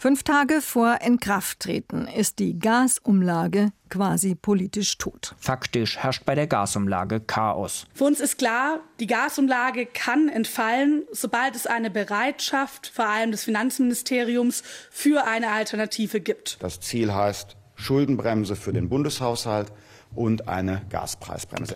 Fünf 0.00 0.22
Tage 0.22 0.60
vor 0.60 1.00
Inkrafttreten 1.04 2.06
ist 2.06 2.38
die 2.38 2.56
Gasumlage 2.56 3.72
quasi 3.90 4.36
politisch 4.36 4.96
tot. 4.96 5.34
Faktisch 5.40 5.98
herrscht 5.98 6.24
bei 6.24 6.36
der 6.36 6.46
Gasumlage 6.46 7.18
Chaos. 7.18 7.84
Für 7.94 8.04
uns 8.04 8.20
ist 8.20 8.38
klar, 8.38 8.78
die 9.00 9.08
Gasumlage 9.08 9.86
kann 9.86 10.28
entfallen, 10.28 11.02
sobald 11.10 11.56
es 11.56 11.66
eine 11.66 11.90
Bereitschaft, 11.90 12.86
vor 12.94 13.06
allem 13.06 13.32
des 13.32 13.42
Finanzministeriums, 13.42 14.62
für 14.88 15.26
eine 15.26 15.50
Alternative 15.50 16.20
gibt. 16.20 16.62
Das 16.62 16.78
Ziel 16.78 17.12
heißt 17.12 17.56
Schuldenbremse 17.74 18.54
für 18.54 18.72
den 18.72 18.88
Bundeshaushalt 18.88 19.72
und 20.14 20.46
eine 20.46 20.82
Gaspreisbremse. 20.90 21.74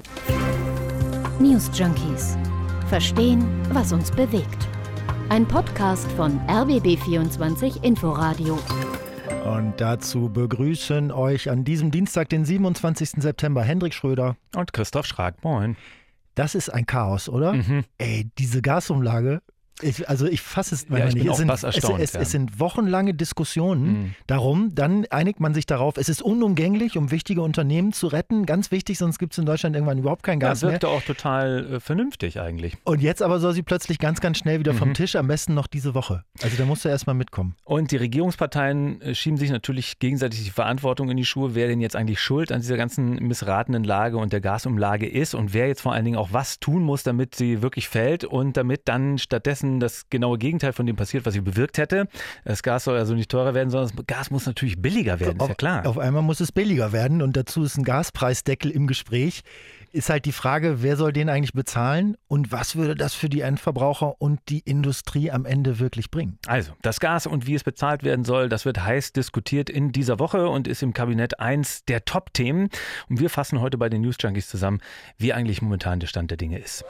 News 1.40 1.68
Junkies. 1.74 2.36
Verstehen, 2.88 3.44
was 3.72 3.92
uns 3.92 4.12
bewegt. 4.12 4.68
Ein 5.32 5.48
Podcast 5.48 6.12
von 6.12 6.38
RBB24 6.40 7.82
Inforadio. 7.82 8.58
Und 9.46 9.72
dazu 9.78 10.28
begrüßen 10.28 11.10
euch 11.10 11.48
an 11.48 11.64
diesem 11.64 11.90
Dienstag, 11.90 12.28
den 12.28 12.44
27. 12.44 13.12
September, 13.22 13.62
Hendrik 13.62 13.94
Schröder 13.94 14.36
und 14.54 14.74
Christoph 14.74 15.06
Schrag. 15.06 15.42
Moin. 15.42 15.78
Das 16.34 16.54
ist 16.54 16.68
ein 16.68 16.84
Chaos, 16.84 17.30
oder? 17.30 17.54
Mhm. 17.54 17.84
Ey, 17.96 18.30
diese 18.36 18.60
Gasumlage, 18.60 19.40
ich, 19.82 20.08
also 20.08 20.26
ich 20.26 20.40
fasse 20.40 20.74
es 20.74 20.86
ja, 20.88 21.06
ich 21.06 21.14
nicht. 21.14 21.26
es 21.26 21.36
sind, 21.36 21.50
es, 21.50 21.62
es, 21.64 22.14
es, 22.14 22.30
sind 22.30 22.60
wochenlange 22.60 23.14
Diskussionen 23.14 23.84
mhm. 23.84 24.14
darum, 24.26 24.74
dann 24.74 25.06
einigt 25.10 25.40
man 25.40 25.54
sich 25.54 25.66
darauf, 25.66 25.96
es 25.96 26.08
ist 26.08 26.22
unumgänglich, 26.22 26.96
um 26.96 27.10
wichtige 27.10 27.42
Unternehmen 27.42 27.92
zu 27.92 28.06
retten. 28.06 28.46
Ganz 28.46 28.70
wichtig, 28.70 28.98
sonst 28.98 29.18
gibt 29.18 29.32
es 29.32 29.38
in 29.38 29.46
Deutschland 29.46 29.76
irgendwann 29.76 29.98
überhaupt 29.98 30.22
kein 30.22 30.40
Gas 30.40 30.62
ja, 30.62 30.70
wirkte 30.70 30.86
mehr. 30.86 30.96
auch 30.96 31.02
total 31.02 31.74
äh, 31.74 31.80
vernünftig 31.80 32.40
eigentlich. 32.40 32.76
Und 32.84 33.02
jetzt 33.02 33.22
aber 33.22 33.40
soll 33.40 33.52
sie 33.54 33.62
plötzlich 33.62 33.98
ganz, 33.98 34.20
ganz 34.20 34.38
schnell 34.38 34.58
wieder 34.60 34.72
mhm. 34.72 34.78
vom 34.78 34.94
Tisch, 34.94 35.16
am 35.16 35.28
besten 35.28 35.54
noch 35.54 35.66
diese 35.66 35.94
Woche. 35.94 36.24
Also 36.42 36.56
da 36.56 36.64
musst 36.64 36.84
du 36.84 36.88
erstmal 36.88 37.14
mitkommen. 37.14 37.56
Und 37.64 37.90
die 37.90 37.96
Regierungsparteien 37.96 39.00
äh, 39.00 39.14
schieben 39.14 39.38
sich 39.38 39.50
natürlich 39.50 39.98
gegenseitig 39.98 40.44
die 40.44 40.50
Verantwortung 40.50 41.10
in 41.10 41.16
die 41.16 41.24
Schuhe, 41.24 41.54
wer 41.54 41.68
denn 41.68 41.80
jetzt 41.80 41.96
eigentlich 41.96 42.20
schuld 42.20 42.52
an 42.52 42.60
dieser 42.60 42.76
ganzen 42.76 43.14
missratenen 43.26 43.84
Lage 43.84 44.16
und 44.16 44.32
der 44.32 44.40
Gasumlage 44.40 45.08
ist 45.08 45.34
und 45.34 45.54
wer 45.54 45.68
jetzt 45.68 45.80
vor 45.80 45.92
allen 45.92 46.04
Dingen 46.04 46.16
auch 46.16 46.32
was 46.32 46.60
tun 46.60 46.82
muss, 46.82 47.02
damit 47.02 47.34
sie 47.34 47.62
wirklich 47.62 47.88
fällt 47.88 48.24
und 48.24 48.56
damit 48.56 48.82
dann 48.86 49.18
stattdessen 49.18 49.71
das 49.80 50.08
genaue 50.10 50.38
Gegenteil 50.38 50.72
von 50.72 50.86
dem 50.86 50.96
passiert, 50.96 51.26
was 51.26 51.34
sie 51.34 51.40
bewirkt 51.40 51.78
hätte. 51.78 52.08
Das 52.44 52.62
Gas 52.62 52.84
soll 52.84 52.96
also 52.96 53.14
nicht 53.14 53.30
teurer 53.30 53.54
werden, 53.54 53.70
sondern 53.70 53.94
das 53.96 54.06
Gas 54.06 54.30
muss 54.30 54.46
natürlich 54.46 54.80
billiger 54.80 55.20
werden, 55.20 55.40
auf, 55.40 55.46
ist 55.46 55.50
ja 55.50 55.54
klar. 55.54 55.86
Auf 55.86 55.98
einmal 55.98 56.22
muss 56.22 56.40
es 56.40 56.52
billiger 56.52 56.92
werden 56.92 57.22
und 57.22 57.36
dazu 57.36 57.62
ist 57.62 57.76
ein 57.76 57.84
Gaspreisdeckel 57.84 58.70
im 58.70 58.86
Gespräch. 58.86 59.42
Ist 59.94 60.08
halt 60.08 60.24
die 60.24 60.32
Frage, 60.32 60.82
wer 60.82 60.96
soll 60.96 61.12
den 61.12 61.28
eigentlich 61.28 61.52
bezahlen 61.52 62.16
und 62.26 62.50
was 62.50 62.76
würde 62.76 62.94
das 62.94 63.12
für 63.12 63.28
die 63.28 63.42
Endverbraucher 63.42 64.14
und 64.22 64.40
die 64.48 64.60
Industrie 64.60 65.30
am 65.30 65.44
Ende 65.44 65.80
wirklich 65.80 66.10
bringen? 66.10 66.38
Also, 66.46 66.72
das 66.80 66.98
Gas 66.98 67.26
und 67.26 67.46
wie 67.46 67.54
es 67.54 67.62
bezahlt 67.62 68.02
werden 68.02 68.24
soll, 68.24 68.48
das 68.48 68.64
wird 68.64 68.82
heiß 68.82 69.12
diskutiert 69.12 69.68
in 69.68 69.92
dieser 69.92 70.18
Woche 70.18 70.48
und 70.48 70.66
ist 70.66 70.82
im 70.82 70.94
Kabinett 70.94 71.40
eins 71.40 71.84
der 71.84 72.06
Top-Themen. 72.06 72.70
Und 73.10 73.20
wir 73.20 73.28
fassen 73.28 73.60
heute 73.60 73.76
bei 73.76 73.90
den 73.90 74.00
News 74.00 74.16
Junkies 74.18 74.48
zusammen, 74.48 74.80
wie 75.18 75.34
eigentlich 75.34 75.60
momentan 75.60 76.00
der 76.00 76.06
Stand 76.06 76.30
der 76.30 76.38
Dinge 76.38 76.58
ist. 76.58 76.84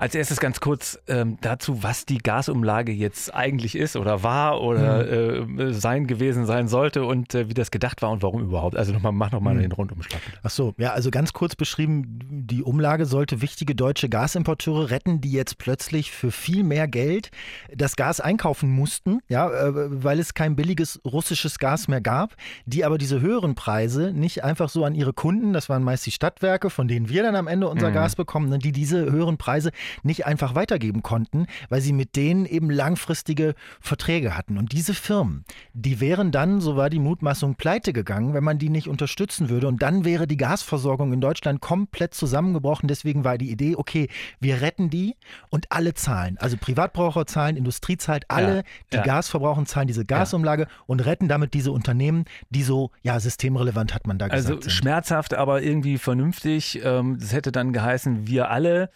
Als 0.00 0.14
erstes 0.14 0.40
ganz 0.40 0.60
kurz 0.60 0.98
ähm, 1.08 1.36
dazu, 1.42 1.82
was 1.82 2.06
die 2.06 2.16
Gasumlage 2.16 2.90
jetzt 2.90 3.34
eigentlich 3.34 3.76
ist 3.76 3.96
oder 3.96 4.22
war 4.22 4.62
oder 4.62 5.44
mhm. 5.44 5.58
äh, 5.60 5.74
sein 5.74 6.06
gewesen 6.06 6.46
sein 6.46 6.68
sollte 6.68 7.04
und 7.04 7.34
äh, 7.34 7.50
wie 7.50 7.54
das 7.54 7.70
gedacht 7.70 8.00
war 8.00 8.10
und 8.10 8.22
warum 8.22 8.42
überhaupt. 8.42 8.76
Also 8.76 8.94
nochmal, 8.94 9.12
mach 9.12 9.30
nochmal 9.30 9.56
mhm. 9.56 9.60
den 9.60 9.72
Rundumschlag. 9.72 10.22
Ach 10.42 10.48
so, 10.48 10.72
ja, 10.78 10.94
also 10.94 11.10
ganz 11.10 11.34
kurz 11.34 11.54
beschrieben, 11.54 12.18
die 12.30 12.62
Umlage 12.62 13.04
sollte 13.04 13.42
wichtige 13.42 13.74
deutsche 13.74 14.08
Gasimporteure 14.08 14.88
retten, 14.88 15.20
die 15.20 15.32
jetzt 15.32 15.58
plötzlich 15.58 16.12
für 16.12 16.30
viel 16.30 16.64
mehr 16.64 16.88
Geld 16.88 17.30
das 17.70 17.94
Gas 17.94 18.22
einkaufen 18.22 18.70
mussten, 18.70 19.20
ja, 19.28 19.50
äh, 19.50 20.02
weil 20.02 20.18
es 20.18 20.32
kein 20.32 20.56
billiges 20.56 20.98
russisches 21.04 21.58
Gas 21.58 21.88
mehr 21.88 22.00
gab, 22.00 22.36
die 22.64 22.86
aber 22.86 22.96
diese 22.96 23.20
höheren 23.20 23.54
Preise 23.54 24.12
nicht 24.12 24.44
einfach 24.44 24.70
so 24.70 24.86
an 24.86 24.94
ihre 24.94 25.12
Kunden, 25.12 25.52
das 25.52 25.68
waren 25.68 25.82
meist 25.82 26.06
die 26.06 26.10
Stadtwerke, 26.10 26.70
von 26.70 26.88
denen 26.88 27.10
wir 27.10 27.22
dann 27.22 27.36
am 27.36 27.48
Ende 27.48 27.68
unser 27.68 27.90
mhm. 27.90 27.94
Gas 27.94 28.16
bekommen, 28.16 28.48
ne, 28.48 28.58
die 28.58 28.72
diese 28.72 29.12
höheren 29.12 29.36
Preise 29.36 29.72
nicht 30.02 30.26
einfach 30.26 30.54
weitergeben 30.54 31.02
konnten, 31.02 31.46
weil 31.68 31.80
sie 31.80 31.92
mit 31.92 32.16
denen 32.16 32.46
eben 32.46 32.70
langfristige 32.70 33.54
Verträge 33.80 34.36
hatten. 34.36 34.58
Und 34.58 34.72
diese 34.72 34.94
Firmen, 34.94 35.44
die 35.72 36.00
wären 36.00 36.32
dann, 36.32 36.60
so 36.60 36.76
war 36.76 36.90
die 36.90 36.98
Mutmaßung, 36.98 37.54
pleite 37.54 37.92
gegangen, 37.92 38.34
wenn 38.34 38.44
man 38.44 38.58
die 38.58 38.68
nicht 38.68 38.88
unterstützen 38.88 39.48
würde. 39.48 39.68
Und 39.68 39.82
dann 39.82 40.04
wäre 40.04 40.26
die 40.26 40.36
Gasversorgung 40.36 41.12
in 41.12 41.20
Deutschland 41.20 41.60
komplett 41.60 42.14
zusammengebrochen. 42.14 42.88
Deswegen 42.88 43.24
war 43.24 43.38
die 43.38 43.50
Idee, 43.50 43.76
okay, 43.76 44.08
wir 44.40 44.60
retten 44.60 44.90
die 44.90 45.16
und 45.48 45.70
alle 45.70 45.94
zahlen. 45.94 46.36
Also 46.38 46.56
Privatbraucher 46.56 47.26
zahlen, 47.26 47.56
Industrie 47.56 47.96
zahlt, 47.96 48.24
alle, 48.28 48.56
ja, 48.56 48.62
die 48.92 48.96
ja. 48.96 49.02
Gas 49.02 49.28
verbrauchen, 49.28 49.66
zahlen 49.66 49.86
diese 49.86 50.04
Gasumlage 50.04 50.62
ja. 50.62 50.68
und 50.86 51.00
retten 51.00 51.28
damit 51.28 51.54
diese 51.54 51.72
Unternehmen, 51.72 52.24
die 52.50 52.62
so, 52.62 52.90
ja, 53.02 53.18
systemrelevant 53.20 53.94
hat 53.94 54.06
man 54.06 54.18
da 54.18 54.28
gesagt. 54.28 54.64
Also 54.64 54.70
schmerzhaft, 54.70 55.34
aber 55.34 55.62
irgendwie 55.62 55.98
vernünftig. 55.98 56.80
Ähm, 56.84 57.18
das 57.18 57.32
hätte 57.32 57.52
dann 57.52 57.72
geheißen, 57.72 58.26
wir 58.26 58.50
alle 58.50 58.90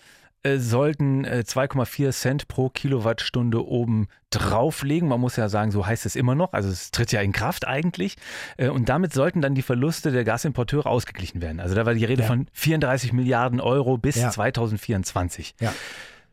äh, 0.45 0.59
sollten 0.59 1.27
2,4 1.27 2.09
äh, 2.09 2.11
Cent 2.13 2.49
pro 2.49 2.69
Kilowattstunde 2.69 3.67
oben 3.67 4.09
drauflegen. 4.31 5.09
Man 5.09 5.21
muss 5.21 5.37
ja 5.37 5.49
sagen, 5.49 5.71
so 5.71 5.87
heißt 5.87 6.07
es 6.07 6.17
immer 6.17 6.35
noch. 6.35 6.53
Also 6.53 6.69
es 6.69 6.91
tritt 6.91 7.13
ja 7.13 7.21
in 7.23 7.33
Kraft 7.33 7.67
eigentlich. 7.67 8.17
Äh, 8.57 8.69
und 8.69 8.89
damit 8.89 9.15
sollten 9.15 9.41
dann 9.41 9.55
die 9.55 9.63
Verluste 9.63 10.13
der 10.13 10.25
Gasimporteure 10.25 10.87
ausgeglichen 10.87 11.41
werden. 11.41 11.61
Also 11.61 11.75
da 11.75 11.87
war 11.87 11.95
die 11.95 12.05
Rede 12.05 12.23
ja. 12.23 12.29
von 12.29 12.47
34 12.53 13.13
Milliarden 13.13 13.61
Euro 13.61 13.97
bis 13.97 14.17
ja. 14.17 14.31
2024. 14.31 15.55
Ja. 15.61 15.73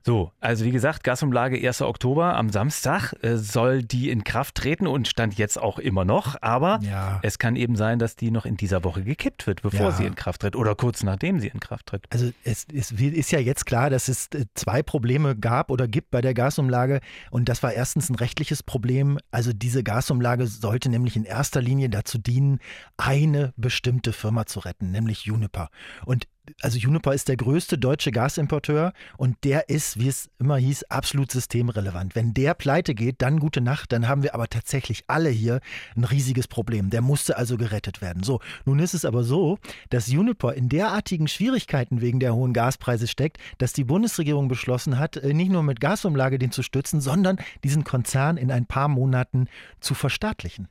So, 0.04 0.32
also 0.40 0.66
wie 0.66 0.72
gesagt, 0.72 1.04
Gasumlage 1.04 1.58
1. 1.58 1.82
Oktober 1.82 2.36
am 2.36 2.50
Samstag 2.50 3.14
äh, 3.22 3.38
soll 3.38 3.84
die 3.84 4.10
in 4.10 4.24
Kraft 4.24 4.56
treten 4.56 4.88
und 4.88 5.08
stand 5.08 5.38
jetzt 5.38 5.62
auch 5.62 5.78
immer 5.78 6.06
noch. 6.06 6.36
Aber 6.42 6.80
ja. 6.82 7.20
es 7.22 7.38
kann 7.38 7.56
eben 7.56 7.76
sein, 7.76 8.00
dass 8.00 8.16
die 8.16 8.32
noch 8.32 8.46
in 8.46 8.58
dieser 8.58 8.84
Woche 8.84 9.04
gekippt 9.04 9.46
wird, 9.46 9.62
bevor 9.62 9.90
ja. 9.90 9.92
sie 9.92 10.06
in 10.06 10.16
Kraft 10.16 10.42
tritt 10.42 10.56
oder 10.56 10.76
kurz 10.76 11.04
nachdem 11.04 11.40
sie 11.40 11.50
in 11.50 11.60
Kraft 11.60 11.88
tritt. 11.88 12.06
Also 12.10 12.32
es, 12.44 12.66
es 12.74 12.92
ist 12.92 13.32
ja 13.32 13.40
jetzt 13.40 13.66
klar, 13.66 13.90
dass 13.90 14.08
es 14.08 14.28
äh, 14.28 14.46
zwei 14.56 14.82
Probleme 14.82 15.36
gab 15.36 15.70
oder 15.70 15.88
gibt 15.88 16.12
bei 16.12 16.22
der 16.22 16.34
Gasumlage. 16.34 17.00
Und 17.30 17.48
das 17.48 17.62
war 17.62 17.74
erstens 17.74 18.10
ein 18.10 18.16
rechtliches 18.16 18.64
Problem. 18.64 19.20
Also 19.30 19.54
diese 19.54 19.84
Gasumlage 19.84 20.48
sollte 20.48 20.90
nämlich 20.90 21.16
in 21.16 21.26
erster 21.26 21.62
Linie 21.62 21.90
dazu 21.90 22.18
dienen, 22.18 22.60
eine 22.98 23.54
bestimmte 23.56 24.14
Firma 24.14 24.46
zu 24.46 24.60
retten, 24.62 24.92
nämlich 24.92 25.26
Juniper. 25.26 25.70
Und 26.06 26.28
also 26.62 26.78
Juniper 26.78 27.14
ist 27.14 27.28
der 27.28 27.38
größte 27.38 27.78
deutsche 27.78 28.12
Gasimporteur 28.12 28.94
und 29.18 29.38
der 29.44 29.70
ist, 29.70 30.00
wie 30.00 30.08
es 30.08 30.30
immer 30.40 30.58
hieß, 30.58 30.84
absolut 30.86 31.32
systemrelevant. 31.32 32.16
Wenn 32.16 32.34
der 32.34 32.56
pleite 32.56 32.96
geht, 32.96 33.22
dann 33.22 33.40
gute 33.40 33.62
Nacht, 33.62 33.92
dann 33.92 34.08
haben 34.08 34.24
wir 34.24 34.34
aber 34.34 34.48
tatsächlich 34.48 35.04
alle 35.08 35.30
hier 35.30 35.60
ein 35.96 36.04
riesiges 36.04 36.48
Problem. 36.48 36.90
Der 36.90 37.02
musste 37.02 37.38
also 37.38 37.58
gerettet 37.58 38.02
werden. 38.02 38.24
So, 38.24 38.40
nun 38.66 38.80
ist 38.80 38.94
es 38.94 39.06
aber 39.06 39.24
so, 39.24 39.60
dass 39.90 40.08
Juniper 40.08 40.54
in 40.54 40.68
derartigen 40.68 41.28
Schwierigkeiten 41.28 42.02
wegen 42.02 42.20
der 42.20 42.34
hohen 42.34 42.54
Gaspreise 42.54 43.08
steckt, 43.08 43.38
dass 43.60 43.74
die 43.74 43.84
Bundesregierung 43.84 44.48
beschlossen 44.48 44.98
hat, 44.98 45.18
äh, 45.18 45.34
nicht 45.34 45.52
nur 45.52 45.64
mit 45.64 45.80
Gasumlage 45.80 46.40
den 46.40 46.52
zu 46.52 46.64
stützen, 46.64 47.02
sondern 47.02 47.38
diesen 47.64 47.84
Konzern 47.84 48.38
in 48.38 48.52
ein 48.52 48.66
paar 48.66 48.88
Monaten 48.88 49.48
zu 49.80 49.94
verstaatlichen. 49.94 50.68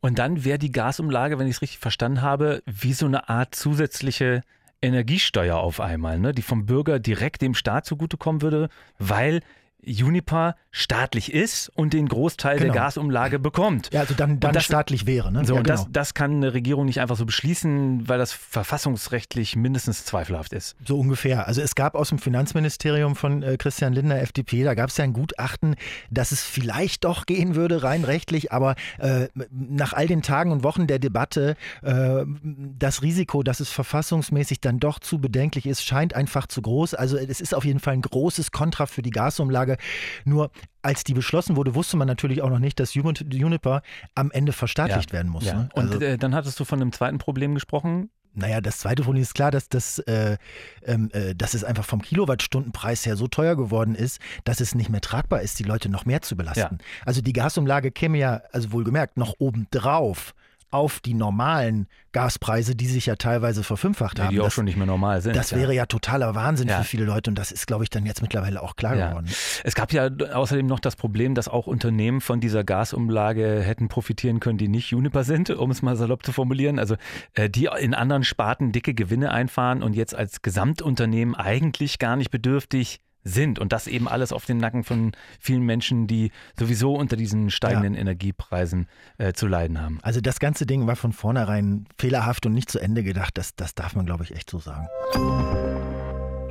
Und 0.00 0.18
dann 0.18 0.44
wäre 0.44 0.58
die 0.58 0.72
Gasumlage, 0.72 1.38
wenn 1.38 1.46
ich 1.46 1.56
es 1.56 1.62
richtig 1.62 1.78
verstanden 1.78 2.22
habe, 2.22 2.62
wie 2.66 2.92
so 2.92 3.06
eine 3.06 3.28
Art 3.28 3.54
zusätzliche 3.54 4.42
Energiesteuer 4.86 5.56
auf 5.56 5.80
einmal, 5.80 6.18
ne, 6.18 6.32
die 6.32 6.42
vom 6.42 6.66
Bürger 6.66 6.98
direkt 6.98 7.42
dem 7.42 7.54
Staat 7.54 7.84
zugutekommen 7.86 8.42
würde, 8.42 8.68
weil 8.98 9.40
Juniper 9.86 10.56
staatlich 10.72 11.32
ist 11.32 11.70
und 11.74 11.94
den 11.94 12.08
Großteil 12.08 12.58
genau. 12.58 12.72
der 12.72 12.82
Gasumlage 12.82 13.38
bekommt. 13.38 13.90
Ja, 13.92 14.00
also 14.00 14.14
dann, 14.14 14.40
dann 14.40 14.52
das, 14.52 14.64
staatlich 14.64 15.06
wäre. 15.06 15.32
Ne? 15.32 15.44
So, 15.44 15.54
ja, 15.54 15.60
und 15.60 15.64
genau. 15.64 15.76
das, 15.76 15.86
das 15.90 16.14
kann 16.14 16.32
eine 16.32 16.54
Regierung 16.54 16.86
nicht 16.86 17.00
einfach 17.00 17.16
so 17.16 17.24
beschließen, 17.24 18.08
weil 18.08 18.18
das 18.18 18.32
verfassungsrechtlich 18.32 19.56
mindestens 19.56 20.04
zweifelhaft 20.04 20.52
ist. 20.52 20.76
So 20.84 20.98
ungefähr. 20.98 21.46
Also 21.46 21.62
es 21.62 21.74
gab 21.76 21.94
aus 21.94 22.10
dem 22.10 22.18
Finanzministerium 22.18 23.16
von 23.16 23.42
äh, 23.42 23.56
Christian 23.56 23.92
Lindner, 23.92 24.20
FDP, 24.20 24.64
da 24.64 24.74
gab 24.74 24.90
es 24.90 24.96
ja 24.96 25.04
ein 25.04 25.12
Gutachten, 25.12 25.76
dass 26.10 26.32
es 26.32 26.42
vielleicht 26.42 27.04
doch 27.04 27.24
gehen 27.24 27.54
würde, 27.54 27.82
rein 27.82 28.04
rechtlich, 28.04 28.52
aber 28.52 28.74
äh, 28.98 29.28
nach 29.50 29.92
all 29.92 30.08
den 30.08 30.22
Tagen 30.22 30.50
und 30.50 30.64
Wochen 30.64 30.86
der 30.86 30.98
Debatte, 30.98 31.56
äh, 31.82 32.24
das 32.42 33.02
Risiko, 33.02 33.44
dass 33.44 33.60
es 33.60 33.70
verfassungsmäßig 33.70 34.60
dann 34.60 34.80
doch 34.80 34.98
zu 34.98 35.20
bedenklich 35.20 35.66
ist, 35.66 35.84
scheint 35.84 36.14
einfach 36.14 36.46
zu 36.48 36.60
groß. 36.60 36.94
Also 36.94 37.16
es 37.16 37.40
ist 37.40 37.54
auf 37.54 37.64
jeden 37.64 37.80
Fall 37.80 37.94
ein 37.94 38.02
großes 38.02 38.50
Kontra 38.50 38.86
für 38.86 39.02
die 39.02 39.10
Gasumlage. 39.10 39.75
Nur 40.24 40.50
als 40.82 41.04
die 41.04 41.14
beschlossen 41.14 41.56
wurde, 41.56 41.74
wusste 41.74 41.96
man 41.96 42.06
natürlich 42.06 42.42
auch 42.42 42.50
noch 42.50 42.58
nicht, 42.58 42.78
dass 42.78 42.94
Juniper 42.94 43.82
am 44.14 44.30
Ende 44.30 44.52
verstaatlicht 44.52 45.10
ja. 45.10 45.14
werden 45.14 45.32
muss. 45.32 45.44
Ja. 45.44 45.54
Ne? 45.54 45.68
Also, 45.74 45.94
Und 45.94 46.02
äh, 46.02 46.18
dann 46.18 46.34
hattest 46.34 46.58
du 46.60 46.64
von 46.64 46.80
einem 46.80 46.92
zweiten 46.92 47.18
Problem 47.18 47.54
gesprochen. 47.54 48.10
Naja, 48.36 48.60
das 48.60 48.78
zweite 48.78 49.02
Problem 49.02 49.22
ist 49.22 49.34
klar, 49.34 49.50
dass, 49.50 49.70
das, 49.70 49.98
äh, 50.00 50.36
ähm, 50.84 51.08
äh, 51.12 51.34
dass 51.34 51.54
es 51.54 51.64
einfach 51.64 51.84
vom 51.84 52.02
Kilowattstundenpreis 52.02 53.06
her 53.06 53.16
so 53.16 53.28
teuer 53.28 53.56
geworden 53.56 53.94
ist, 53.94 54.20
dass 54.44 54.60
es 54.60 54.74
nicht 54.74 54.90
mehr 54.90 55.00
tragbar 55.00 55.40
ist, 55.40 55.58
die 55.58 55.64
Leute 55.64 55.88
noch 55.88 56.04
mehr 56.04 56.20
zu 56.20 56.36
belasten. 56.36 56.78
Ja. 56.78 56.86
Also 57.06 57.22
die 57.22 57.32
Gasumlage 57.32 57.90
käme 57.90 58.18
ja, 58.18 58.42
also 58.52 58.72
wohlgemerkt, 58.72 59.16
noch 59.16 59.34
obendrauf 59.38 60.34
auf 60.70 61.00
die 61.00 61.14
normalen 61.14 61.86
Gaspreise, 62.12 62.74
die 62.74 62.86
sich 62.86 63.06
ja 63.06 63.16
teilweise 63.16 63.62
verfünffacht 63.62 64.18
haben. 64.20 64.30
Die 64.30 64.40
auch 64.40 64.44
das, 64.46 64.54
schon 64.54 64.64
nicht 64.64 64.76
mehr 64.76 64.86
normal 64.86 65.20
sind. 65.20 65.36
Das 65.36 65.54
wäre 65.54 65.74
ja 65.74 65.86
totaler 65.86 66.34
Wahnsinn 66.34 66.68
Ja. 66.68 66.78
für 66.78 66.84
viele 66.84 67.04
Leute 67.04 67.30
und 67.30 67.38
das 67.38 67.52
ist, 67.52 67.66
glaube 67.66 67.84
ich, 67.84 67.90
dann 67.90 68.04
jetzt 68.06 68.22
mittlerweile 68.22 68.62
auch 68.62 68.74
klar 68.76 68.96
Ja. 68.96 69.08
geworden. 69.08 69.28
Es 69.64 69.74
gab 69.74 69.92
ja 69.92 70.08
außerdem 70.08 70.66
noch 70.66 70.80
das 70.80 70.96
Problem, 70.96 71.34
dass 71.34 71.48
auch 71.48 71.66
Unternehmen 71.66 72.20
von 72.20 72.40
dieser 72.40 72.64
Gasumlage 72.64 73.60
hätten 73.62 73.88
profitieren 73.88 74.40
können, 74.40 74.58
die 74.58 74.68
nicht 74.68 74.90
Juniper 74.90 75.24
sind, 75.24 75.50
um 75.50 75.70
es 75.70 75.82
mal 75.82 75.96
salopp 75.96 76.24
zu 76.24 76.32
formulieren. 76.32 76.78
Also 76.78 76.96
äh, 77.34 77.48
die 77.50 77.68
in 77.78 77.94
anderen 77.94 78.24
Sparten 78.24 78.72
dicke 78.72 78.94
Gewinne 78.94 79.30
einfahren 79.30 79.82
und 79.82 79.94
jetzt 79.94 80.14
als 80.14 80.42
Gesamtunternehmen 80.42 81.34
eigentlich 81.34 81.98
gar 81.98 82.16
nicht 82.16 82.30
bedürftig 82.30 83.00
sind. 83.26 83.58
Und 83.58 83.72
das 83.72 83.86
eben 83.86 84.08
alles 84.08 84.32
auf 84.32 84.46
den 84.46 84.58
Nacken 84.58 84.84
von 84.84 85.12
vielen 85.40 85.62
Menschen, 85.62 86.06
die 86.06 86.30
sowieso 86.58 86.94
unter 86.94 87.16
diesen 87.16 87.50
steigenden 87.50 87.94
Energiepreisen 87.94 88.88
äh, 89.18 89.32
zu 89.32 89.46
leiden 89.46 89.80
haben. 89.80 89.98
Also 90.02 90.20
das 90.20 90.38
ganze 90.38 90.64
Ding 90.64 90.86
war 90.86 90.96
von 90.96 91.12
vornherein 91.12 91.86
fehlerhaft 91.98 92.46
und 92.46 92.54
nicht 92.54 92.70
zu 92.70 92.78
Ende 92.78 93.02
gedacht. 93.02 93.36
Das, 93.36 93.54
das 93.56 93.74
darf 93.74 93.94
man, 93.94 94.06
glaube 94.06 94.24
ich, 94.24 94.34
echt 94.34 94.48
so 94.48 94.58
sagen. 94.58 94.86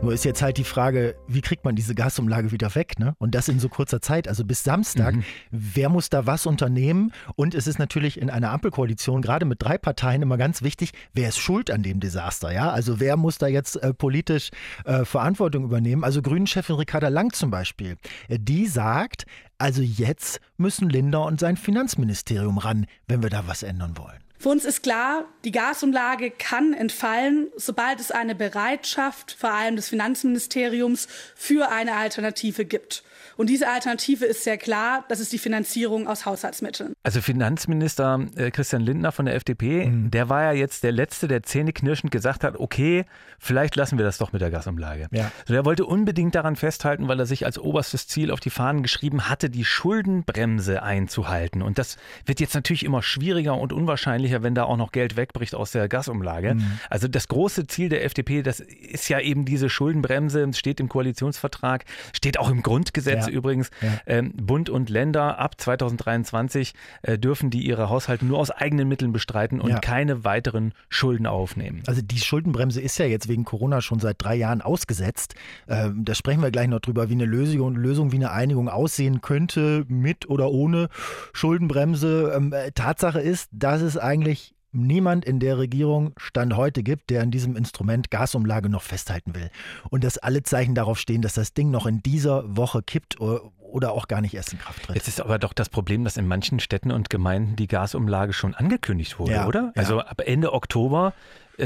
Nur 0.01 0.13
ist 0.13 0.25
jetzt 0.25 0.41
halt 0.41 0.57
die 0.57 0.63
Frage, 0.63 1.15
wie 1.27 1.41
kriegt 1.41 1.65
man 1.65 1.75
diese 1.75 1.95
Gasumlage 1.95 2.51
wieder 2.51 2.75
weg? 2.75 2.99
Ne? 2.99 3.15
Und 3.17 3.33
das 3.33 3.47
in 3.47 3.59
so 3.59 3.69
kurzer 3.69 4.01
Zeit, 4.01 4.27
also 4.27 4.45
bis 4.45 4.63
Samstag. 4.63 5.15
Wer 5.51 5.89
muss 5.89 6.09
da 6.09 6.25
was 6.25 6.45
unternehmen? 6.45 7.11
Und 7.35 7.55
es 7.55 7.65
ist 7.65 7.79
natürlich 7.79 8.19
in 8.19 8.29
einer 8.29 8.51
Ampelkoalition, 8.51 9.21
gerade 9.21 9.45
mit 9.45 9.63
drei 9.63 9.77
Parteien, 9.77 10.21
immer 10.21 10.37
ganz 10.37 10.61
wichtig, 10.61 10.91
wer 11.13 11.29
ist 11.29 11.39
schuld 11.39 11.71
an 11.71 11.81
dem 11.81 11.99
Desaster? 11.99 12.51
Ja? 12.51 12.69
Also 12.71 12.99
wer 12.99 13.17
muss 13.17 13.37
da 13.37 13.47
jetzt 13.47 13.77
äh, 13.77 13.93
politisch 13.93 14.51
äh, 14.83 15.05
Verantwortung 15.05 15.63
übernehmen? 15.63 16.03
Also 16.03 16.21
Grünen-Chefin 16.21 16.75
Ricarda 16.75 17.07
Lang 17.07 17.33
zum 17.33 17.49
Beispiel, 17.49 17.97
äh, 18.27 18.37
die 18.39 18.67
sagt, 18.67 19.25
also 19.57 19.81
jetzt 19.81 20.39
müssen 20.57 20.89
Lindner 20.89 21.25
und 21.25 21.39
sein 21.39 21.57
Finanzministerium 21.57 22.57
ran, 22.57 22.85
wenn 23.07 23.23
wir 23.23 23.29
da 23.29 23.47
was 23.47 23.63
ändern 23.63 23.97
wollen. 23.97 24.24
Für 24.45 24.49
uns 24.49 24.63
ist 24.63 24.83
klar, 24.83 25.25
die 25.43 25.51
Gasumlage 25.51 26.29
kann 26.29 26.75
entfallen, 26.75 27.47
sobald 27.55 27.99
es 27.99 28.11
eine 28.11 28.35
Bereitschaft, 28.35 29.31
vor 29.31 29.49
allem 29.49 29.75
des 29.75 29.89
Finanzministeriums, 29.89 31.07
für 31.33 31.71
eine 31.71 31.95
Alternative 31.95 32.63
gibt. 32.63 33.03
Und 33.37 33.49
diese 33.49 33.67
Alternative 33.69 34.25
ist 34.25 34.43
sehr 34.43 34.57
klar, 34.57 35.05
das 35.09 35.19
ist 35.19 35.31
die 35.33 35.37
Finanzierung 35.37 36.07
aus 36.07 36.25
Haushaltsmitteln. 36.25 36.93
Also 37.03 37.21
Finanzminister 37.21 38.19
äh, 38.35 38.51
Christian 38.51 38.81
Lindner 38.81 39.11
von 39.11 39.25
der 39.25 39.35
FDP, 39.35 39.85
Mhm. 39.85 40.11
der 40.11 40.29
war 40.29 40.43
ja 40.43 40.51
jetzt 40.53 40.83
der 40.83 40.91
Letzte, 40.91 41.27
der 41.27 41.43
zähneknirschend 41.43 42.11
gesagt 42.11 42.43
hat, 42.43 42.57
okay, 42.59 43.05
vielleicht 43.39 43.75
lassen 43.75 43.97
wir 43.97 44.05
das 44.05 44.17
doch 44.17 44.31
mit 44.33 44.41
der 44.41 44.51
Gasumlage. 44.51 45.07
Ja. 45.11 45.31
So, 45.45 45.53
der 45.53 45.65
wollte 45.65 45.85
unbedingt 45.85 46.35
daran 46.35 46.55
festhalten, 46.55 47.07
weil 47.07 47.19
er 47.19 47.25
sich 47.25 47.45
als 47.45 47.57
oberstes 47.59 48.07
Ziel 48.07 48.31
auf 48.31 48.39
die 48.39 48.49
Fahnen 48.49 48.83
geschrieben 48.83 49.29
hatte, 49.29 49.49
die 49.49 49.65
Schuldenbremse 49.65 50.83
einzuhalten. 50.83 51.61
Und 51.61 51.77
das 51.77 51.97
wird 52.25 52.39
jetzt 52.39 52.53
natürlich 52.55 52.83
immer 52.85 53.01
schwieriger 53.01 53.57
und 53.57 53.73
unwahrscheinlicher, 53.73 54.43
wenn 54.43 54.55
da 54.55 54.63
auch 54.63 54.77
noch 54.77 54.91
Geld 54.91 55.15
wegbricht 55.15 55.55
aus 55.55 55.71
der 55.71 55.87
Gasumlage. 55.87 56.55
Mhm. 56.55 56.79
Also 56.89 57.07
das 57.07 57.27
große 57.27 57.67
Ziel 57.67 57.89
der 57.89 58.03
FDP, 58.05 58.41
das 58.43 58.59
ist 58.59 59.09
ja 59.09 59.19
eben 59.19 59.45
diese 59.45 59.69
Schuldenbremse, 59.69 60.47
steht 60.53 60.79
im 60.79 60.89
Koalitionsvertrag, 60.89 61.85
steht 62.13 62.39
auch 62.39 62.49
im 62.49 62.61
Grundgesetz 62.63 63.14
Ja. 63.21 63.29
übrigens. 63.29 63.69
Ja. 63.81 63.89
Ähm, 64.05 64.33
Bund 64.35 64.69
und 64.69 64.89
Länder 64.89 65.39
ab 65.39 65.59
2023 65.59 66.73
äh, 67.01 67.17
dürfen 67.17 67.49
die 67.49 67.65
ihre 67.65 67.89
Haushalte 67.89 68.25
nur 68.25 68.39
aus 68.39 68.51
eigenen 68.51 68.87
Mitteln 68.87 69.11
bestreiten 69.11 69.59
und 69.61 69.69
Ja. 69.69 69.79
keine 69.79 70.23
weiteren 70.23 70.73
Schulden 70.89 71.25
aufnehmen. 71.27 71.83
Also 71.87 72.01
die 72.01 72.19
Schuldenbremse 72.19 72.81
ist 72.81 72.97
ja 72.97 73.05
jetzt 73.05 73.27
wegen 73.27 73.45
Corona 73.45 73.81
schon 73.81 73.99
seit 73.99 74.15
drei 74.19 74.35
Jahren 74.35 74.61
ausgesetzt. 74.61 75.35
Ähm, 75.67 76.03
da 76.05 76.15
sprechen 76.15 76.41
wir 76.41 76.51
gleich 76.51 76.67
noch 76.67 76.79
drüber, 76.79 77.09
wie 77.09 77.13
eine 77.13 77.25
Lösung, 77.25 77.75
Lösung, 77.75 78.11
wie 78.11 78.17
eine 78.17 78.31
Einigung 78.31 78.69
aussehen 78.69 79.21
könnte, 79.21 79.85
mit 79.87 80.29
oder 80.29 80.49
ohne 80.51 80.89
Schuldenbremse. 81.33 82.33
Ähm, 82.35 82.53
äh, 82.53 82.71
Tatsache 82.71 83.19
ist, 83.19 83.49
dass 83.51 83.81
es 83.81 83.97
eigentlich 83.97 84.54
niemand 84.75 85.25
in 85.25 85.39
der 85.39 85.57
Regierung 85.57 86.13
Stand 86.17 86.55
heute 86.55 86.83
gibt, 86.83 87.09
der 87.09 87.21
an 87.21 87.31
diesem 87.31 87.55
Instrument 87.55 88.11
Gasumlage 88.11 88.69
noch 88.69 88.83
festhalten 88.83 89.33
will. 89.35 89.49
Und 89.89 90.03
dass 90.03 90.17
alle 90.17 90.43
Zeichen 90.43 90.75
darauf 90.75 90.99
stehen, 90.99 91.21
dass 91.21 91.33
das 91.33 91.53
Ding 91.53 91.71
noch 91.71 91.85
in 91.85 92.03
dieser 92.03 92.43
Woche 92.55 92.83
kippt 92.83 93.19
oder, 93.19 93.91
auch 93.91 94.07
gar 94.07 94.21
nicht 94.21 94.33
erst 94.33 94.53
in 94.53 94.59
Kraft 94.59 94.83
tritt. 94.83 94.95
Jetzt 94.95 95.07
ist 95.07 95.19
aber 95.19 95.37
doch 95.39 95.51
das 95.53 95.69
Problem, 95.69 96.03
dass 96.03 96.17
in 96.17 96.27
manchen 96.27 96.59
Städten 96.59 96.91
und 96.91 97.09
Gemeinden 97.09 97.55
die 97.55 97.67
Gasumlage 97.67 98.31
schon 98.33 98.53
angekündigt 98.55 99.19
wurde, 99.19 99.31
Ja, 99.33 99.47
oder? 99.47 99.73
ja. 99.75 99.81
Also 99.81 99.99
ab 99.99 100.21
Ende 100.25 100.53
Oktober 100.53 101.13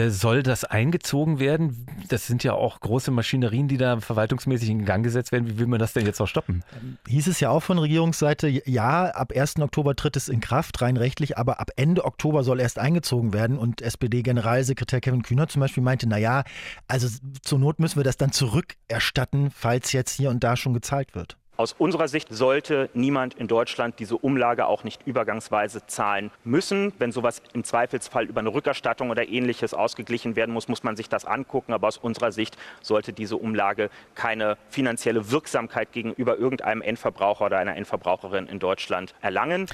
soll 0.07 0.43
das 0.43 0.63
eingezogen 0.63 1.39
werden. 1.39 1.85
Das 2.09 2.27
sind 2.27 2.43
ja 2.43 2.53
auch 2.53 2.79
große 2.79 3.11
Maschinerien, 3.11 3.67
die 3.67 3.77
da 3.77 3.99
verwaltungsmäßig 3.99 4.69
in 4.69 4.85
Gang 4.85 5.03
gesetzt 5.03 5.31
werden. 5.31 5.47
Wie 5.47 5.59
will 5.59 5.67
man 5.67 5.79
das 5.79 5.93
denn 5.93 6.05
jetzt 6.05 6.19
noch 6.19 6.27
stoppen? 6.27 6.63
hieß 7.07 7.27
es 7.27 7.39
ja 7.39 7.49
auch 7.49 7.61
von 7.61 7.77
Regierungsseite, 7.79 8.47
ja, 8.47 9.05
ab 9.05 9.33
1. 9.35 9.59
Oktober 9.59 9.95
tritt 9.95 10.15
es 10.15 10.29
in 10.29 10.39
Kraft, 10.39 10.81
rein 10.81 10.97
rechtlich, 10.97 11.37
aber 11.37 11.59
ab 11.59 11.71
Ende 11.75 12.05
Oktober 12.05 12.43
soll 12.43 12.59
erst 12.59 12.79
eingezogen 12.79 13.33
werden. 13.33 13.57
Und 13.57 13.81
SPD-Generalsekretär 13.81 15.01
Kevin 15.01 15.23
Kühner 15.23 15.47
zum 15.47 15.61
Beispiel 15.61 15.83
meinte, 15.83 16.07
naja, 16.07 16.43
also 16.87 17.07
zur 17.41 17.59
Not 17.59 17.79
müssen 17.79 17.97
wir 17.97 18.03
das 18.03 18.17
dann 18.17 18.31
zurückerstatten, 18.31 19.51
falls 19.51 19.91
jetzt 19.91 20.15
hier 20.15 20.29
und 20.29 20.43
da 20.43 20.55
schon 20.55 20.73
gezahlt 20.73 21.15
wird. 21.15 21.38
Aus 21.59 21.75
unserer 21.77 22.07
Sicht 22.07 22.29
sollte 22.31 22.89
niemand 22.93 23.33
in 23.33 23.49
Deutschland 23.49 23.99
diese 23.99 24.15
Umlage 24.15 24.65
auch 24.65 24.85
nicht 24.85 25.05
übergangsweise 25.05 25.85
zahlen 25.87 26.31
müssen. 26.45 26.93
Wenn 26.99 27.11
sowas 27.11 27.41
im 27.51 27.65
Zweifelsfall 27.65 28.27
über 28.27 28.39
eine 28.39 28.53
Rückerstattung 28.53 29.09
oder 29.09 29.27
ähnliches 29.27 29.73
ausgeglichen 29.73 30.37
werden 30.37 30.53
muss, 30.53 30.69
muss 30.69 30.83
man 30.83 30.95
sich 30.95 31.09
das 31.09 31.25
angucken. 31.25 31.73
Aber 31.73 31.89
aus 31.89 31.97
unserer 31.97 32.31
Sicht 32.31 32.55
sollte 32.79 33.11
diese 33.11 33.35
Umlage 33.35 33.89
keine 34.15 34.57
finanzielle 34.69 35.31
Wirksamkeit 35.31 35.91
gegenüber 35.91 36.37
irgendeinem 36.37 36.81
Endverbraucher 36.81 37.47
oder 37.47 37.57
einer 37.57 37.75
Endverbraucherin 37.75 38.47
in 38.47 38.59
Deutschland 38.59 39.13
erlangen. 39.19 39.67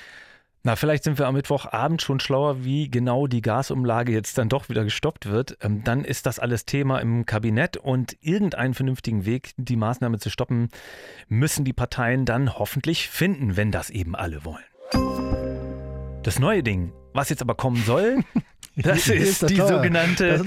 Na, 0.66 0.76
vielleicht 0.76 1.04
sind 1.04 1.20
wir 1.20 1.28
am 1.28 1.36
Mittwochabend 1.36 2.02
schon 2.02 2.20
schlauer, 2.20 2.64
wie 2.64 2.90
genau 2.90 3.28
die 3.28 3.44
Gasumlage 3.44 4.12
jetzt 4.12 4.40
dann 4.40 4.50
doch 4.50 4.68
wieder 4.68 4.84
gestoppt 4.84 5.28
wird. 5.28 5.60
Ähm, 5.62 5.84
dann 5.84 6.04
ist 6.04 6.26
das 6.26 6.40
alles 6.40 6.66
Thema 6.66 6.98
im 6.98 7.28
Kabinett 7.28 7.78
und 7.78 8.18
irgendeinen 8.20 8.74
vernünftigen 8.74 9.28
Weg, 9.28 9.52
die 9.58 9.76
Maßnahme 9.76 10.18
zu 10.18 10.32
stoppen, 10.32 10.70
müssen 11.28 11.66
die 11.66 11.74
Parteien 11.74 12.26
dann 12.26 12.58
hoffentlich 12.58 13.10
finden, 13.10 13.58
wenn 13.58 13.70
das 13.70 13.92
eben 13.92 14.16
alle 14.16 14.44
wollen. 14.44 14.64
Das 16.24 16.40
neue 16.40 16.64
Ding, 16.64 16.94
was 17.14 17.30
jetzt 17.30 17.44
aber 17.44 17.54
kommen 17.54 17.84
soll, 17.84 18.24
das 18.76 19.08
ist 19.08 19.44
das 19.44 19.50
die 19.50 19.56
sogenannte. 19.58 20.42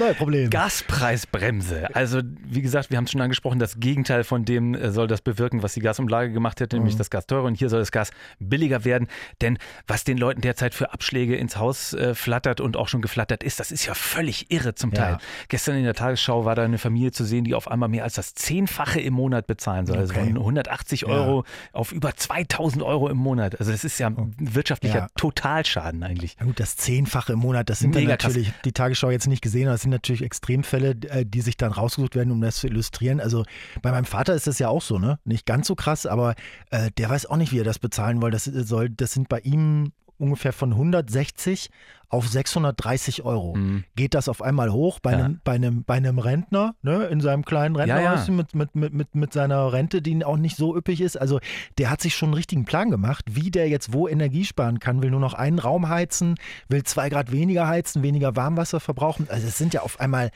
Gaspreisbremse. 0.51 1.95
Also 1.95 2.21
wie 2.45 2.63
gesagt, 2.63 2.91
wir 2.91 2.97
haben 2.97 3.05
es 3.05 3.11
schon 3.13 3.21
angesprochen, 3.21 3.59
das 3.59 3.79
Gegenteil 3.81 4.25
von 4.25 4.45
dem 4.45 4.75
äh, 4.75 4.91
soll 4.91 5.07
das 5.07 5.21
bewirken, 5.21 5.63
was 5.63 5.75
die 5.75 5.81
Gasumlage 5.81 6.33
gemacht 6.33 6.61
hätte, 6.61 6.77
nämlich 6.77 6.95
Mhm. 6.95 6.99
das 6.99 7.11
Gas 7.11 7.27
teurer 7.27 7.45
und 7.45 7.55
hier 7.55 7.69
soll 7.69 7.81
das 7.81 7.93
Gas 7.93 8.11
billiger 8.39 8.85
werden. 8.85 9.09
Denn 9.41 9.59
was 9.87 10.05
den 10.05 10.19
Leuten 10.19 10.41
derzeit 10.41 10.75
für 10.75 10.93
Abschläge 10.93 11.37
ins 11.37 11.57
Haus 11.57 11.93
äh, 11.93 12.15
flattert 12.15 12.61
und 12.61 12.77
auch 12.77 12.89
schon 12.89 13.03
geflattert 13.03 13.43
ist, 13.43 13.61
das 13.61 13.71
ist 13.71 13.87
ja 13.87 13.95
völlig 13.95 14.51
irre 14.51 14.75
zum 14.75 14.93
Teil. 14.93 15.13
Ja. 15.13 15.19
Gestern 15.49 15.77
in 15.77 15.85
der 15.85 15.95
Tagesschau 15.95 16.45
war 16.45 16.55
da 16.55 16.63
eine 16.65 16.79
Familie 16.79 17.13
zu 17.13 17.25
sehen, 17.25 17.45
die 17.45 17.55
auf 17.55 17.69
einmal 17.71 17.89
mehr 17.89 18.05
als 18.05 18.15
das 18.15 18.35
Zehnfache 18.35 19.01
im 19.01 19.15
Monat 19.15 19.47
bezahlen 19.47 19.87
soll. 19.87 19.99
Also 19.99 20.13
Okay. 20.15 20.25
von 20.33 20.39
180 20.39 21.03
Ja. 21.03 21.09
Euro 21.09 21.45
auf 21.73 21.93
über 21.93 22.15
2000 22.15 22.83
Euro 22.83 23.09
im 23.09 23.17
Monat. 23.19 23.59
Also 23.61 23.73
das 23.73 23.85
ist 23.85 23.99
ja 23.99 24.09
ein 24.09 24.35
wirtschaftlicher 24.39 24.99
Ja. 24.99 25.07
Totalschaden 25.17 26.03
eigentlich. 26.03 26.37
Ja 26.41 26.47
gut, 26.47 26.59
das 26.61 26.77
Zehnfache 26.77 27.33
im 27.35 27.39
Monat, 27.41 27.69
das 27.71 27.81
sind 27.81 27.91
Mega. 27.95 28.01
Natürlich, 28.23 28.53
die 28.65 28.73
Tagesschau 28.73 29.11
jetzt 29.11 29.27
nicht 29.27 29.43
gesehen, 29.43 29.67
aber 29.69 29.75
das 29.75 29.83
sind 29.83 29.91
natürlich 29.91 30.23
Extremfälle, 30.23 30.91
äh, 31.09 31.25
die 31.27 31.41
sich 31.41 31.57
dann 31.57 31.73
rausgesucht 31.73 32.15
werden, 32.15 32.31
um 32.31 32.41
das 32.41 32.57
zu 32.57 32.67
illustrieren. 32.67 33.21
Also 33.21 33.45
bei 33.83 33.91
meinem 33.91 34.05
Vater 34.05 34.35
ist 34.35 34.47
das 34.47 34.59
ja 34.59 34.69
auch 34.69 34.83
so, 34.83 34.99
ne? 34.99 35.19
Nicht 35.25 35.47
ganz 35.47 35.67
so 35.67 35.75
krass, 35.75 36.07
aber 36.07 36.35
äh, 36.71 36.91
der 36.99 37.11
weiß 37.11 37.27
auch 37.27 37.37
nicht, 37.37 37.53
wie 37.53 37.61
er 37.61 37.65
das 37.65 37.79
bezahlen 37.79 38.21
will. 38.23 38.31
Das, 38.31 38.45
soll, 38.45 38.91
das 38.91 39.13
sind 39.13 39.29
bei 39.29 39.41
ihm 39.41 39.93
ungefähr 40.19 40.53
von 40.53 40.73
160 40.73 41.71
auf 42.11 42.27
630 42.27 43.23
Euro. 43.25 43.55
Mhm. 43.55 43.85
Geht 43.95 44.15
das 44.15 44.29
auf 44.31 44.41
einmal 44.41 44.73
hoch 44.73 44.99
bei, 44.99 45.13
Ja. 45.13 45.19
einem, 45.19 45.41
bei, 45.45 45.53
einem, 45.53 45.85
bei 45.85 45.95
einem 45.95 46.19
Rentner, 46.19 46.75
ne, 46.83 47.05
in 47.07 47.21
seinem 47.21 47.45
kleinen 47.45 47.75
Ja, 47.75 47.85
ja. 47.85 47.95
Rentnerhäuschen 47.97 48.35
mit, 48.37 48.55
mit, 48.55 48.75
mit, 48.75 48.95
mit, 48.95 49.15
mit 49.15 49.33
seiner 49.33 49.73
Rente, 49.73 50.01
die 50.01 50.25
auch 50.25 50.39
nicht 50.39 50.57
so 50.57 50.75
üppig 50.77 51.01
ist. 51.03 51.21
Also 51.21 51.39
der 51.77 51.91
hat 51.91 52.01
sich 52.01 52.17
schon 52.17 52.29
einen 52.29 52.35
richtigen 52.35 52.65
Plan 52.65 52.91
gemacht, 52.91 53.25
wie 53.31 53.51
der 53.51 53.69
jetzt 53.69 53.93
wo 53.93 54.09
Energie 54.09 54.45
sparen 54.47 54.81
kann, 54.81 55.03
will 55.03 55.11
nur 55.11 55.21
noch 55.21 55.35
einen 55.35 55.59
Raum 55.59 55.89
heizen, 55.91 56.37
will 56.69 56.83
zwei 56.85 57.11
Grad 57.11 57.31
weniger 57.31 57.67
heizen, 57.69 58.03
weniger 58.03 58.37
Warmwasser 58.37 58.81
verbrauchen. 58.81 59.27
Also 59.31 59.47
es 59.47 59.59
sind 59.59 59.75
ja 59.75 59.83
auf 59.83 60.01
einmal, 60.01 60.31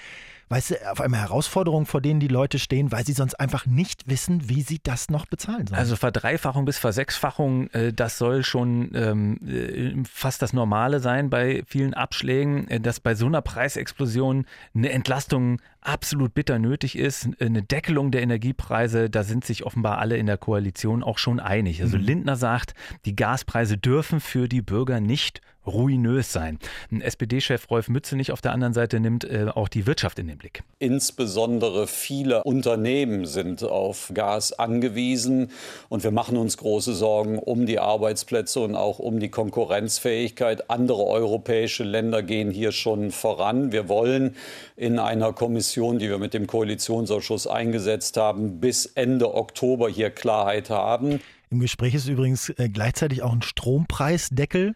weißt 0.52 0.70
du, 0.72 0.90
auf 0.92 1.00
einmal 1.00 1.20
Herausforderungen, 1.20 1.86
vor 1.86 2.02
denen 2.02 2.20
die 2.20 2.28
Leute 2.28 2.58
stehen, 2.58 2.92
weil 2.92 3.06
sie 3.06 3.14
sonst 3.14 3.40
einfach 3.40 3.64
nicht 3.64 4.06
wissen, 4.06 4.50
wie 4.50 4.60
sie 4.60 4.80
das 4.82 5.08
noch 5.08 5.24
bezahlen 5.24 5.66
sollen. 5.66 5.78
Also 5.78 5.96
Verdreifachung 5.96 6.66
bis 6.66 6.76
Versechsfachung, 6.76 7.68
äh, 7.70 7.92
das 7.94 8.18
soll 8.18 8.44
schon 8.44 8.90
ähm, 8.94 9.38
äh, 9.46 9.94
fast 10.06 10.42
das 10.42 10.52
Normale 10.52 11.00
sein 11.00 11.30
bei 11.30 11.62
vielen 11.66 11.94
Abschlägen, 11.94 12.68
äh, 12.68 12.80
dass 12.80 13.00
bei 13.00 13.14
so 13.14 13.24
einer 13.24 13.40
Preisexplosion 13.40 14.44
eine 14.74 14.90
Entlastung 14.90 15.62
absolut 15.80 16.34
bitter 16.34 16.58
nötig 16.58 16.98
ist. 16.98 17.30
Eine 17.40 17.62
Deckelung 17.62 18.10
der 18.10 18.20
Energiepreise, 18.20 19.08
da 19.08 19.22
sind 19.22 19.46
sich 19.46 19.64
offenbar 19.64 19.98
alle 19.98 20.18
in 20.18 20.26
der 20.26 20.36
Koalition 20.36 21.02
auch 21.02 21.16
schon 21.16 21.40
einig. 21.40 21.80
Also 21.80 21.96
Lindner 21.96 22.36
sagt, 22.36 22.74
die 23.06 23.16
Gaspreise 23.16 23.78
dürfen 23.78 24.20
für 24.20 24.48
die 24.48 24.62
Bürger 24.62 25.00
nicht 25.00 25.40
ruinös 25.66 26.32
sein. 26.32 26.58
Ein 26.90 27.00
SPD-Chef 27.00 27.70
Rolf 27.70 27.88
Mützenich 27.88 28.32
auf 28.32 28.40
der 28.40 28.52
anderen 28.52 28.74
Seite 28.74 29.00
nimmt 29.00 29.24
äh, 29.24 29.46
auch 29.54 29.68
die 29.68 29.86
Wirtschaft 29.86 30.18
in 30.18 30.28
den 30.28 30.38
Blick. 30.38 30.62
Insbesondere 30.78 31.86
viele 31.86 32.42
Unternehmen 32.44 33.26
sind 33.26 33.62
auf 33.62 34.10
Gas 34.14 34.52
angewiesen 34.52 35.50
und 35.88 36.04
wir 36.04 36.10
machen 36.10 36.36
uns 36.36 36.56
große 36.56 36.94
Sorgen 36.94 37.38
um 37.38 37.66
die 37.66 37.78
Arbeitsplätze 37.78 38.60
und 38.60 38.74
auch 38.74 38.98
um 38.98 39.20
die 39.20 39.28
Konkurrenzfähigkeit. 39.28 40.70
Andere 40.70 41.04
europäische 41.04 41.84
Länder 41.84 42.22
gehen 42.22 42.50
hier 42.50 42.72
schon 42.72 43.10
voran. 43.10 43.72
Wir 43.72 43.88
wollen 43.88 44.36
in 44.76 44.98
einer 44.98 45.32
Kommission, 45.32 45.98
die 45.98 46.08
wir 46.08 46.18
mit 46.18 46.34
dem 46.34 46.46
Koalitionsausschuss 46.46 47.46
eingesetzt 47.46 48.16
haben, 48.16 48.60
bis 48.60 48.86
Ende 48.86 49.34
Oktober 49.34 49.88
hier 49.88 50.10
Klarheit 50.10 50.70
haben. 50.70 51.20
Im 51.50 51.60
Gespräch 51.60 51.94
ist 51.94 52.08
übrigens 52.08 52.48
äh, 52.48 52.70
gleichzeitig 52.70 53.22
auch 53.22 53.32
ein 53.32 53.42
Strompreisdeckel 53.42 54.74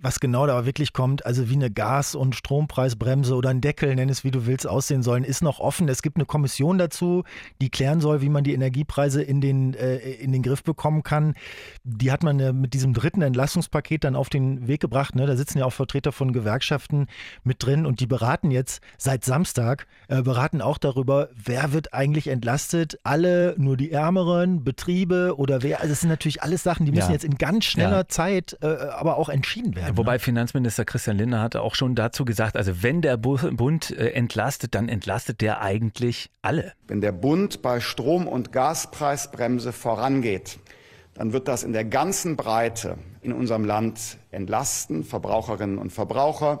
was 0.00 0.20
genau 0.20 0.46
da 0.46 0.66
wirklich 0.66 0.92
kommt, 0.92 1.26
also 1.26 1.48
wie 1.50 1.54
eine 1.54 1.70
Gas- 1.70 2.14
und 2.14 2.34
Strompreisbremse 2.34 3.34
oder 3.34 3.50
ein 3.50 3.60
Deckel, 3.60 3.94
nenn 3.94 4.08
es 4.08 4.24
wie 4.24 4.30
du 4.30 4.46
willst, 4.46 4.66
aussehen 4.66 5.02
sollen, 5.02 5.24
ist 5.24 5.42
noch 5.42 5.60
offen. 5.60 5.88
Es 5.88 6.02
gibt 6.02 6.16
eine 6.16 6.26
Kommission 6.26 6.78
dazu, 6.78 7.24
die 7.60 7.70
klären 7.70 8.00
soll, 8.00 8.20
wie 8.20 8.28
man 8.28 8.44
die 8.44 8.54
Energiepreise 8.54 9.22
in 9.22 9.40
den, 9.40 9.74
äh, 9.74 9.96
in 9.96 10.32
den 10.32 10.42
Griff 10.42 10.62
bekommen 10.62 11.02
kann. 11.02 11.34
Die 11.84 12.12
hat 12.12 12.22
man 12.22 12.40
äh, 12.40 12.52
mit 12.52 12.74
diesem 12.74 12.94
dritten 12.94 13.22
Entlastungspaket 13.22 14.04
dann 14.04 14.16
auf 14.16 14.28
den 14.28 14.66
Weg 14.68 14.80
gebracht. 14.80 15.14
Ne? 15.14 15.26
Da 15.26 15.36
sitzen 15.36 15.58
ja 15.58 15.64
auch 15.64 15.72
Vertreter 15.72 16.12
von 16.12 16.32
Gewerkschaften 16.32 17.06
mit 17.44 17.64
drin 17.64 17.86
und 17.86 18.00
die 18.00 18.06
beraten 18.06 18.50
jetzt 18.50 18.82
seit 18.98 19.24
Samstag, 19.24 19.86
äh, 20.08 20.22
beraten 20.22 20.62
auch 20.62 20.78
darüber, 20.78 21.28
wer 21.34 21.72
wird 21.72 21.94
eigentlich 21.94 22.28
entlastet. 22.28 22.98
Alle, 23.04 23.54
nur 23.58 23.76
die 23.76 23.90
ärmeren 23.90 24.64
Betriebe 24.64 25.34
oder 25.36 25.62
wer. 25.62 25.78
Also 25.80 25.90
das 25.90 26.00
sind 26.00 26.10
natürlich 26.10 26.42
alles 26.42 26.62
Sachen, 26.62 26.86
die 26.86 26.92
müssen 26.92 27.08
ja. 27.08 27.12
jetzt 27.12 27.24
in 27.24 27.36
ganz 27.36 27.64
schneller 27.64 27.98
ja. 27.98 28.08
Zeit 28.08 28.56
äh, 28.62 28.66
aber 28.90 29.16
auch 29.16 29.28
entschieden 29.28 29.59
entschieden 29.60 29.76
werden. 29.76 29.96
Wobei 29.96 30.14
ne? 30.14 30.18
Finanzminister 30.18 30.84
Christian 30.84 31.18
Lindner 31.18 31.40
hatte 31.40 31.62
auch 31.62 31.74
schon 31.74 31.94
dazu 31.94 32.24
gesagt, 32.24 32.56
also 32.56 32.82
wenn 32.82 33.02
der 33.02 33.16
Bund 33.16 33.90
äh, 33.90 34.10
entlastet, 34.10 34.74
dann 34.74 34.88
entlastet 34.88 35.40
der 35.40 35.60
eigentlich 35.60 36.30
alle. 36.42 36.72
Wenn 36.88 37.00
der 37.00 37.12
Bund 37.12 37.62
bei 37.62 37.80
Strom- 37.80 38.28
und 38.28 38.52
Gaspreisbremse 38.52 39.72
vorangeht, 39.72 40.58
dann 41.14 41.32
wird 41.32 41.48
das 41.48 41.64
in 41.64 41.72
der 41.72 41.84
ganzen 41.84 42.36
Breite 42.36 42.96
in 43.22 43.32
unserem 43.32 43.64
Land 43.64 44.18
entlasten, 44.30 45.04
Verbraucherinnen 45.04 45.78
und 45.78 45.92
Verbraucher, 45.92 46.60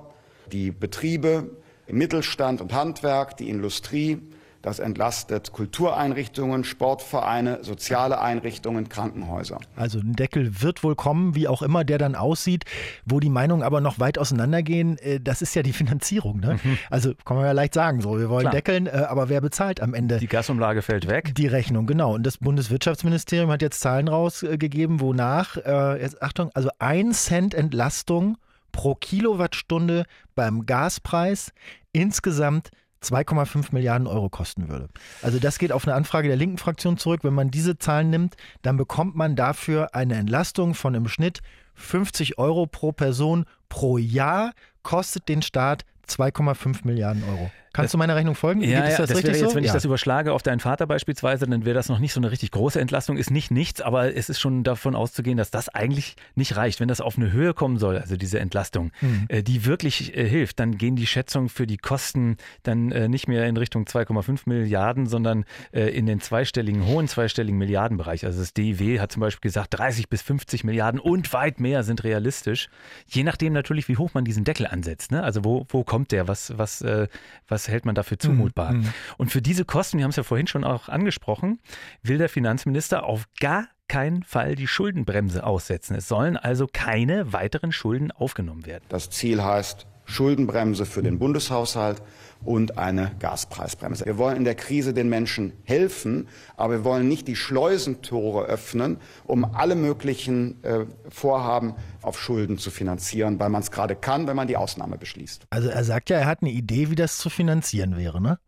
die 0.52 0.70
Betriebe 0.70 1.50
im 1.86 1.98
Mittelstand 1.98 2.60
und 2.60 2.72
Handwerk, 2.72 3.36
die 3.36 3.48
Industrie, 3.48 4.18
das 4.62 4.78
entlastet 4.78 5.52
Kultureinrichtungen, 5.52 6.64
Sportvereine, 6.64 7.60
soziale 7.62 8.20
Einrichtungen, 8.20 8.88
Krankenhäuser. 8.88 9.58
Also 9.74 10.00
ein 10.00 10.14
Deckel 10.14 10.60
wird 10.60 10.84
wohl 10.84 10.94
kommen, 10.94 11.34
wie 11.34 11.48
auch 11.48 11.62
immer 11.62 11.82
der 11.84 11.98
dann 11.98 12.14
aussieht. 12.14 12.64
Wo 13.06 13.20
die 13.20 13.30
Meinungen 13.30 13.62
aber 13.62 13.80
noch 13.80 13.98
weit 13.98 14.18
auseinandergehen, 14.18 14.98
äh, 14.98 15.18
das 15.20 15.40
ist 15.40 15.54
ja 15.54 15.62
die 15.62 15.72
Finanzierung. 15.80 16.40
Ne? 16.40 16.58
Mhm. 16.62 16.78
Also 16.90 17.14
kann 17.24 17.36
man 17.36 17.46
ja 17.46 17.52
leicht 17.52 17.74
sagen, 17.74 18.02
so 18.02 18.18
wir 18.18 18.28
wollen 18.28 18.42
Klar. 18.42 18.52
deckeln, 18.52 18.86
äh, 18.86 18.90
aber 18.90 19.28
wer 19.28 19.40
bezahlt 19.40 19.80
am 19.80 19.94
Ende? 19.94 20.18
Die 20.18 20.26
Gasumlage 20.26 20.82
fällt 20.82 21.08
weg. 21.08 21.34
Die 21.34 21.46
Rechnung, 21.46 21.86
genau. 21.86 22.14
Und 22.14 22.24
das 22.24 22.38
Bundeswirtschaftsministerium 22.38 23.50
hat 23.50 23.62
jetzt 23.62 23.80
Zahlen 23.80 24.08
rausgegeben, 24.08 25.00
wonach, 25.00 25.56
äh, 25.56 26.00
jetzt 26.02 26.22
Achtung, 26.22 26.50
also 26.54 26.68
ein 26.78 27.12
Cent 27.12 27.54
Entlastung 27.54 28.36
pro 28.72 28.94
Kilowattstunde 28.94 30.04
beim 30.34 30.66
Gaspreis 30.66 31.52
insgesamt 31.92 32.70
2,5 33.02 33.68
Milliarden 33.72 34.06
Euro 34.06 34.28
kosten 34.28 34.68
würde. 34.68 34.88
Also 35.22 35.38
das 35.38 35.58
geht 35.58 35.72
auf 35.72 35.86
eine 35.86 35.94
Anfrage 35.94 36.28
der 36.28 36.36
linken 36.36 36.58
Fraktion 36.58 36.98
zurück. 36.98 37.24
Wenn 37.24 37.34
man 37.34 37.50
diese 37.50 37.78
Zahlen 37.78 38.10
nimmt, 38.10 38.36
dann 38.62 38.76
bekommt 38.76 39.16
man 39.16 39.36
dafür 39.36 39.94
eine 39.94 40.16
Entlastung 40.16 40.74
von 40.74 40.94
im 40.94 41.08
Schnitt 41.08 41.40
50 41.74 42.38
Euro 42.38 42.66
pro 42.66 42.92
Person 42.92 43.46
pro 43.68 43.96
Jahr, 43.96 44.52
kostet 44.82 45.28
den 45.28 45.42
Staat 45.42 45.84
2,5 46.08 46.80
Milliarden 46.84 47.24
Euro. 47.24 47.50
Kannst 47.72 47.94
du 47.94 47.98
meiner 47.98 48.16
Rechnung 48.16 48.34
folgen? 48.34 48.62
Ja, 48.62 48.68
ja 48.68 48.80
das, 48.80 48.96
das 48.96 49.22
wäre 49.22 49.36
jetzt, 49.36 49.50
so? 49.50 49.54
wenn 49.54 49.62
ich 49.62 49.70
das 49.70 49.84
überschlage 49.84 50.32
auf 50.32 50.42
deinen 50.42 50.58
Vater 50.58 50.88
beispielsweise, 50.88 51.46
dann 51.46 51.64
wäre 51.64 51.74
das 51.74 51.88
noch 51.88 52.00
nicht 52.00 52.12
so 52.12 52.20
eine 52.20 52.32
richtig 52.32 52.50
große 52.50 52.80
Entlastung. 52.80 53.16
Ist 53.16 53.30
nicht 53.30 53.52
nichts, 53.52 53.80
aber 53.80 54.16
es 54.16 54.28
ist 54.28 54.40
schon 54.40 54.64
davon 54.64 54.96
auszugehen, 54.96 55.36
dass 55.36 55.52
das 55.52 55.68
eigentlich 55.68 56.16
nicht 56.34 56.56
reicht. 56.56 56.80
Wenn 56.80 56.88
das 56.88 57.00
auf 57.00 57.16
eine 57.16 57.30
Höhe 57.30 57.54
kommen 57.54 57.78
soll, 57.78 57.98
also 57.98 58.16
diese 58.16 58.40
Entlastung, 58.40 58.90
mhm. 59.00 59.26
äh, 59.28 59.42
die 59.44 59.66
wirklich 59.66 60.16
äh, 60.16 60.28
hilft, 60.28 60.58
dann 60.58 60.78
gehen 60.78 60.96
die 60.96 61.06
Schätzungen 61.06 61.48
für 61.48 61.66
die 61.66 61.76
Kosten 61.76 62.38
dann 62.64 62.90
äh, 62.90 63.08
nicht 63.08 63.28
mehr 63.28 63.46
in 63.46 63.56
Richtung 63.56 63.84
2,5 63.84 64.40
Milliarden, 64.46 65.06
sondern 65.06 65.44
äh, 65.72 65.96
in 65.96 66.06
den 66.06 66.20
zweistelligen, 66.20 66.86
hohen 66.86 67.06
zweistelligen 67.06 67.56
Milliardenbereich. 67.56 68.26
Also 68.26 68.40
das 68.40 68.52
DIW 68.52 68.98
hat 68.98 69.12
zum 69.12 69.20
Beispiel 69.20 69.48
gesagt, 69.48 69.78
30 69.78 70.08
bis 70.08 70.22
50 70.22 70.64
Milliarden 70.64 70.98
und 70.98 71.32
weit 71.32 71.60
mehr 71.60 71.84
sind 71.84 72.02
realistisch. 72.02 72.68
Je 73.06 73.22
nachdem 73.22 73.52
natürlich, 73.52 73.88
wie 73.88 73.96
hoch 73.96 74.10
man 74.12 74.24
diesen 74.24 74.42
Deckel 74.42 74.66
ansetzt. 74.66 75.12
Ne? 75.12 75.22
Also 75.22 75.44
wo, 75.44 75.66
wo 75.68 75.84
kommt 75.84 76.10
der? 76.10 76.26
Was, 76.26 76.58
was, 76.58 76.82
äh, 76.82 77.06
was 77.46 77.59
was 77.60 77.68
hält 77.68 77.84
man 77.84 77.94
dafür 77.94 78.18
zumutbar? 78.18 78.72
Mhm. 78.72 78.92
Und 79.18 79.30
für 79.30 79.42
diese 79.42 79.64
Kosten, 79.64 79.98
wir 79.98 80.04
haben 80.04 80.10
es 80.10 80.16
ja 80.16 80.22
vorhin 80.22 80.46
schon 80.46 80.64
auch 80.64 80.88
angesprochen, 80.88 81.60
will 82.02 82.18
der 82.18 82.28
Finanzminister 82.28 83.04
auf 83.04 83.26
gar 83.38 83.68
keinen 83.86 84.22
Fall 84.22 84.54
die 84.54 84.66
Schuldenbremse 84.66 85.44
aussetzen. 85.44 85.94
Es 85.96 86.08
sollen 86.08 86.36
also 86.36 86.66
keine 86.72 87.32
weiteren 87.32 87.72
Schulden 87.72 88.12
aufgenommen 88.12 88.64
werden. 88.64 88.84
Das 88.88 89.10
Ziel 89.10 89.42
heißt 89.42 89.86
Schuldenbremse 90.10 90.86
für 90.86 91.02
den 91.02 91.18
Bundeshaushalt 91.18 92.02
und 92.44 92.78
eine 92.78 93.12
Gaspreisbremse. 93.18 94.06
Wir 94.06 94.18
wollen 94.18 94.36
in 94.36 94.44
der 94.44 94.54
Krise 94.54 94.92
den 94.92 95.08
Menschen 95.08 95.52
helfen, 95.64 96.28
aber 96.56 96.78
wir 96.78 96.84
wollen 96.84 97.06
nicht 97.06 97.28
die 97.28 97.36
Schleusentore 97.36 98.44
öffnen, 98.46 98.96
um 99.24 99.44
alle 99.44 99.74
möglichen 99.74 100.62
äh, 100.64 100.86
Vorhaben 101.08 101.74
auf 102.02 102.20
Schulden 102.20 102.58
zu 102.58 102.70
finanzieren, 102.70 103.38
weil 103.38 103.50
man 103.50 103.62
es 103.62 103.70
gerade 103.70 103.94
kann, 103.94 104.26
wenn 104.26 104.36
man 104.36 104.48
die 104.48 104.56
Ausnahme 104.56 104.98
beschließt. 104.98 105.44
Also 105.50 105.68
er 105.68 105.84
sagt 105.84 106.10
ja, 106.10 106.18
er 106.18 106.26
hat 106.26 106.42
eine 106.42 106.50
Idee, 106.50 106.90
wie 106.90 106.96
das 106.96 107.18
zu 107.18 107.30
finanzieren 107.30 107.96
wäre, 107.96 108.20
ne? 108.20 108.38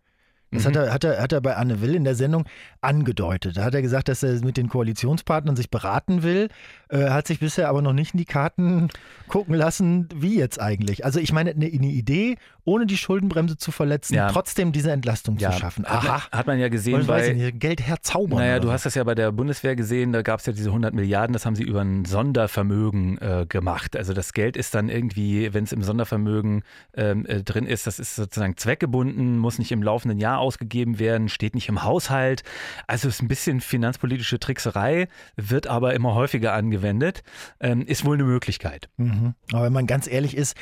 Das 0.50 0.64
mhm. 0.64 0.68
hat, 0.68 0.76
er, 0.76 0.92
hat, 0.92 1.04
er, 1.04 1.22
hat 1.22 1.32
er 1.32 1.40
bei 1.40 1.56
Anne 1.56 1.80
Will 1.80 1.94
in 1.94 2.04
der 2.04 2.14
Sendung 2.14 2.44
angedeutet. 2.82 3.56
Da 3.56 3.64
hat 3.64 3.74
er 3.74 3.82
gesagt, 3.82 4.08
dass 4.08 4.22
er 4.22 4.44
mit 4.44 4.56
den 4.56 4.68
Koalitionspartnern 4.68 5.56
sich 5.56 5.70
beraten 5.70 6.22
will, 6.22 6.48
äh, 6.88 7.10
hat 7.10 7.26
sich 7.26 7.38
bisher 7.38 7.68
aber 7.68 7.80
noch 7.80 7.92
nicht 7.92 8.14
in 8.14 8.18
die 8.18 8.24
Karten 8.24 8.88
gucken 9.28 9.54
lassen, 9.54 10.08
wie 10.14 10.38
jetzt 10.38 10.60
eigentlich. 10.60 11.04
Also 11.04 11.20
ich 11.20 11.32
meine, 11.32 11.50
eine, 11.50 11.66
eine 11.66 11.86
Idee, 11.86 12.36
ohne 12.64 12.86
die 12.86 12.96
Schuldenbremse 12.96 13.56
zu 13.56 13.72
verletzen, 13.72 14.14
ja. 14.14 14.30
trotzdem 14.30 14.72
diese 14.72 14.90
Entlastung 14.92 15.36
ja. 15.38 15.52
zu 15.52 15.58
schaffen. 15.58 15.84
Aha. 15.86 16.28
Hat 16.30 16.46
man 16.46 16.58
ja 16.58 16.68
gesehen 16.68 17.00
Und, 17.00 17.06
bei... 17.06 17.32
Nicht, 17.32 17.60
Geld 17.60 17.80
herzaubern. 17.80 18.40
Naja, 18.40 18.58
du 18.58 18.70
hast 18.70 18.84
das 18.84 18.94
ja 18.94 19.04
bei 19.04 19.14
der 19.14 19.32
Bundeswehr 19.32 19.76
gesehen, 19.76 20.12
da 20.12 20.22
gab 20.22 20.40
es 20.40 20.46
ja 20.46 20.52
diese 20.52 20.68
100 20.68 20.92
Milliarden, 20.94 21.32
das 21.32 21.46
haben 21.46 21.56
sie 21.56 21.62
über 21.62 21.80
ein 21.80 22.04
Sondervermögen 22.04 23.18
äh, 23.18 23.46
gemacht. 23.48 23.96
Also 23.96 24.12
das 24.12 24.32
Geld 24.32 24.56
ist 24.56 24.74
dann 24.74 24.88
irgendwie, 24.88 25.54
wenn 25.54 25.64
es 25.64 25.72
im 25.72 25.82
Sondervermögen 25.82 26.62
ähm, 26.94 27.26
äh, 27.26 27.42
drin 27.42 27.66
ist, 27.66 27.86
das 27.86 27.98
ist 27.98 28.16
sozusagen 28.16 28.56
zweckgebunden, 28.56 29.38
muss 29.38 29.58
nicht 29.58 29.72
im 29.72 29.82
laufenden 29.82 30.18
Jahr 30.18 30.38
ausgegeben 30.38 30.98
werden, 30.98 31.28
steht 31.28 31.54
nicht 31.54 31.68
im 31.68 31.84
Haushalt. 31.84 32.42
Also 32.86 33.08
ist 33.08 33.22
ein 33.22 33.28
bisschen 33.28 33.60
finanzpolitische 33.60 34.38
Trickserei, 34.38 35.08
wird 35.36 35.66
aber 35.66 35.94
immer 35.94 36.14
häufiger 36.14 36.52
angewendet. 36.52 37.22
Ähm, 37.60 37.82
ist 37.86 38.04
wohl 38.04 38.16
eine 38.16 38.24
Möglichkeit. 38.24 38.88
Mhm. 38.96 39.34
Aber 39.52 39.64
wenn 39.64 39.72
man 39.72 39.86
ganz 39.86 40.06
ehrlich 40.06 40.36
ist, 40.36 40.56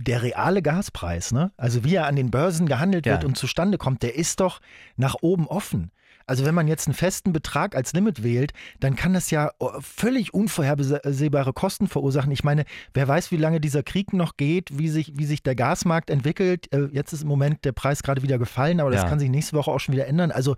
der 0.00 0.22
reale 0.22 0.62
Gaspreis, 0.62 1.32
ne? 1.32 1.52
also 1.56 1.84
wie 1.84 1.94
er 1.94 2.06
an 2.06 2.16
den 2.16 2.30
Börsen 2.30 2.66
gehandelt 2.66 3.06
wird 3.06 3.22
ja. 3.22 3.28
und 3.28 3.36
zustande 3.36 3.78
kommt, 3.78 4.02
der 4.02 4.14
ist 4.16 4.40
doch 4.40 4.60
nach 4.96 5.16
oben 5.20 5.46
offen. 5.46 5.90
Also 6.30 6.44
wenn 6.44 6.54
man 6.54 6.68
jetzt 6.68 6.86
einen 6.86 6.94
festen 6.94 7.32
Betrag 7.32 7.74
als 7.74 7.92
Limit 7.92 8.22
wählt, 8.22 8.52
dann 8.78 8.94
kann 8.94 9.14
das 9.14 9.32
ja 9.32 9.50
oh, 9.58 9.72
völlig 9.80 10.32
unvorhersehbare 10.32 11.52
Kosten 11.52 11.88
verursachen. 11.88 12.30
Ich 12.30 12.44
meine, 12.44 12.66
wer 12.94 13.08
weiß, 13.08 13.32
wie 13.32 13.36
lange 13.36 13.60
dieser 13.60 13.82
Krieg 13.82 14.12
noch 14.12 14.36
geht, 14.36 14.78
wie 14.78 14.88
sich, 14.88 15.18
wie 15.18 15.24
sich 15.24 15.42
der 15.42 15.56
Gasmarkt 15.56 16.08
entwickelt. 16.08 16.72
Äh, 16.72 16.86
jetzt 16.92 17.12
ist 17.12 17.22
im 17.22 17.28
Moment 17.28 17.64
der 17.64 17.72
Preis 17.72 18.04
gerade 18.04 18.22
wieder 18.22 18.38
gefallen, 18.38 18.78
aber 18.78 18.92
das 18.92 19.02
ja. 19.02 19.08
kann 19.08 19.18
sich 19.18 19.28
nächste 19.28 19.56
Woche 19.56 19.72
auch 19.72 19.80
schon 19.80 19.92
wieder 19.92 20.06
ändern. 20.06 20.30
Also 20.30 20.54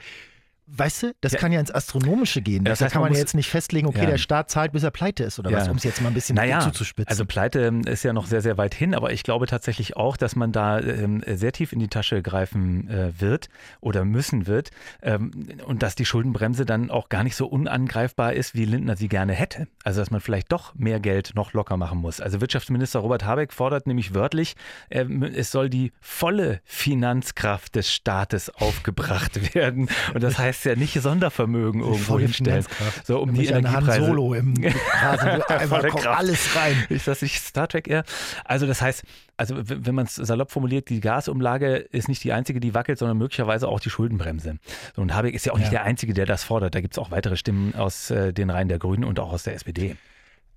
Weißt 0.66 1.02
du, 1.02 1.12
das 1.20 1.32
ja. 1.32 1.38
kann 1.38 1.50
ja 1.50 1.58
ins 1.58 1.72
Astronomische 1.72 2.40
gehen. 2.40 2.64
Das 2.64 2.78
da 2.78 2.84
heißt, 2.84 2.92
kann 2.92 3.02
man, 3.02 3.10
man 3.10 3.16
ja 3.16 3.20
jetzt 3.20 3.34
nicht 3.34 3.48
festlegen, 3.48 3.88
okay, 3.88 4.04
ja. 4.04 4.06
der 4.06 4.18
Staat 4.18 4.48
zahlt, 4.48 4.72
bis 4.72 4.84
er 4.84 4.92
pleite 4.92 5.24
ist 5.24 5.38
oder 5.40 5.50
was, 5.50 5.68
um 5.68 5.76
es 5.76 5.82
jetzt 5.82 6.00
mal 6.00 6.08
ein 6.08 6.14
bisschen 6.14 6.36
naja, 6.36 6.60
zuzuspitzen. 6.60 7.10
Also 7.10 7.26
pleite 7.26 7.66
ähm, 7.66 7.82
ist 7.82 8.04
ja 8.04 8.12
noch 8.12 8.26
sehr, 8.26 8.42
sehr 8.42 8.56
weit 8.58 8.72
hin, 8.72 8.94
aber 8.94 9.12
ich 9.12 9.24
glaube 9.24 9.46
tatsächlich 9.46 9.96
auch, 9.96 10.16
dass 10.16 10.36
man 10.36 10.52
da 10.52 10.78
ähm, 10.78 11.22
sehr 11.26 11.52
tief 11.52 11.72
in 11.72 11.80
die 11.80 11.88
Tasche 11.88 12.22
greifen 12.22 12.88
äh, 12.88 13.20
wird 13.20 13.48
oder 13.80 14.04
müssen 14.04 14.46
wird 14.46 14.70
ähm, 15.02 15.32
und 15.66 15.82
dass 15.82 15.96
die 15.96 16.04
Schuldenbremse 16.04 16.64
dann 16.64 16.90
auch 16.90 17.08
gar 17.08 17.24
nicht 17.24 17.34
so 17.34 17.46
unangreifbar 17.48 18.32
ist, 18.32 18.54
wie 18.54 18.64
Lindner 18.64 18.96
sie 18.96 19.08
gerne 19.08 19.32
hätte. 19.32 19.66
Also 19.82 20.00
dass 20.00 20.12
man 20.12 20.20
vielleicht 20.20 20.52
doch 20.52 20.74
mehr 20.76 21.00
Geld 21.00 21.32
noch 21.34 21.54
locker 21.54 21.76
machen 21.76 21.98
muss. 21.98 22.20
Also 22.20 22.40
Wirtschaftsminister 22.40 23.00
Robert 23.00 23.24
Habeck 23.24 23.52
fordert 23.52 23.88
nämlich 23.88 24.14
wörtlich, 24.14 24.54
äh, 24.90 25.04
es 25.34 25.50
soll 25.50 25.68
die 25.68 25.92
volle 26.00 26.60
Finanzkraft 26.64 27.74
des 27.74 27.92
Staates 27.92 28.48
aufgebracht 28.48 29.54
werden. 29.54 29.88
Und 30.14 30.22
das 30.22 30.38
heißt, 30.38 30.51
ja 30.64 30.76
nicht 30.76 31.00
Sondervermögen 31.00 31.80
irgendwo 31.80 32.18
hinstellen. 32.18 32.64
So 33.04 33.20
um 33.20 33.34
die 33.34 33.46
Energiepreise. 33.46 34.00
Han 34.00 34.06
Solo 34.06 34.34
im 34.34 34.54
einfach 35.48 35.88
kommt 35.88 36.06
alles 36.06 36.56
rein. 36.56 36.84
Ist 36.88 37.08
das 37.08 37.22
nicht 37.22 37.40
Star 37.40 37.68
Trek 37.68 37.88
eher? 37.88 38.04
Also 38.44 38.66
das 38.66 38.82
heißt, 38.82 39.04
also 39.36 39.56
wenn 39.58 39.94
man 39.94 40.06
es 40.06 40.14
salopp 40.14 40.50
formuliert, 40.50 40.88
die 40.88 41.00
Gasumlage 41.00 41.76
ist 41.76 42.08
nicht 42.08 42.22
die 42.24 42.32
einzige, 42.32 42.60
die 42.60 42.74
wackelt, 42.74 42.98
sondern 42.98 43.18
möglicherweise 43.18 43.68
auch 43.68 43.80
die 43.80 43.90
Schuldenbremse. 43.90 44.58
Und 44.96 45.14
Habeck 45.14 45.34
ist 45.34 45.46
ja 45.46 45.52
auch 45.52 45.56
ja. 45.56 45.60
nicht 45.60 45.72
der 45.72 45.84
Einzige, 45.84 46.14
der 46.14 46.26
das 46.26 46.44
fordert. 46.44 46.74
Da 46.74 46.80
gibt 46.80 46.94
es 46.94 46.98
auch 46.98 47.10
weitere 47.10 47.36
Stimmen 47.36 47.74
aus 47.74 48.10
äh, 48.10 48.32
den 48.32 48.50
Reihen 48.50 48.68
der 48.68 48.78
Grünen 48.78 49.04
und 49.04 49.18
auch 49.18 49.32
aus 49.32 49.42
der 49.44 49.54
SPD. 49.54 49.96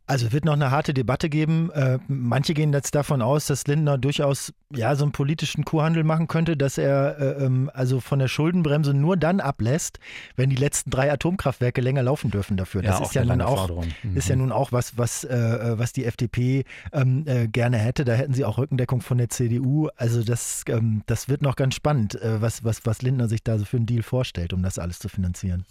Also 0.08 0.32
wird 0.32 0.46
noch 0.46 0.54
eine 0.54 0.70
harte 0.70 0.94
Debatte 0.94 1.30
geben. 1.30 1.72
Äh, 1.72 1.98
manche 2.08 2.54
gehen 2.54 2.72
jetzt 2.74 2.94
davon 2.94 3.24
aus, 3.24 3.48
dass 3.48 3.66
Lindner 3.66 3.98
durchaus 3.98 4.54
ja 4.72 4.96
so 4.96 5.04
einen 5.04 5.12
politischen 5.12 5.66
Kuhhandel 5.66 6.04
machen 6.04 6.28
könnte, 6.28 6.56
dass 6.56 6.78
er 6.78 7.18
äh, 7.20 7.44
ähm, 7.46 7.72
also 7.74 8.00
von 8.02 8.20
der 8.20 8.28
Schuldenbremse 8.28 8.94
nur 8.94 9.18
dann 9.18 9.40
ablässt, 9.40 10.00
wenn 10.36 10.52
die 10.52 10.56
letzten 10.56 10.92
drei 10.92 11.12
Atomkraftwerke 11.12 11.82
länger 11.82 12.04
laufen 12.04 12.30
dürfen 12.30 12.56
dafür. 12.56 12.84
Das 12.84 13.00
Ja, 13.00 13.04
ist 13.04 13.10
auch 13.10 13.14
ja 13.14 13.26
nun 13.26 13.42
auch. 13.42 13.84
Mhm. 14.04 14.16
ist 14.16 14.30
ja 14.30 14.36
nun 14.36 14.52
auch 14.52 14.72
was 14.72 14.96
was 14.98 15.24
äh, 15.24 15.74
was 15.78 15.92
die 15.92 16.06
FDP 16.06 16.66
ähm, 16.94 17.24
äh, 17.26 17.48
gerne 17.48 17.78
hätte. 17.78 18.06
Da 18.06 18.14
hätten 18.14 18.34
sie 18.34 18.46
auch 18.46 18.60
Rückendeckung 18.60 19.02
von 19.02 19.18
der 19.18 19.30
CDU. 19.30 19.90
Also 19.96 20.24
das 20.24 20.64
ähm, 20.68 21.02
das 21.08 21.30
wird 21.30 21.42
noch 21.42 21.56
ganz 21.56 21.74
spannend, 21.74 22.14
äh, 22.22 22.42
was 22.42 22.64
was 22.64 22.86
was 22.86 23.02
Lindner 23.02 23.28
sich 23.28 23.44
da 23.44 23.58
so 23.58 23.66
für 23.66 23.78
einen 23.78 23.88
Deal 23.88 24.04
vorstellt, 24.04 24.54
um 24.54 24.62
das 24.62 24.78
alles 24.78 25.00
zu 25.00 25.10
finanzieren. 25.10 25.66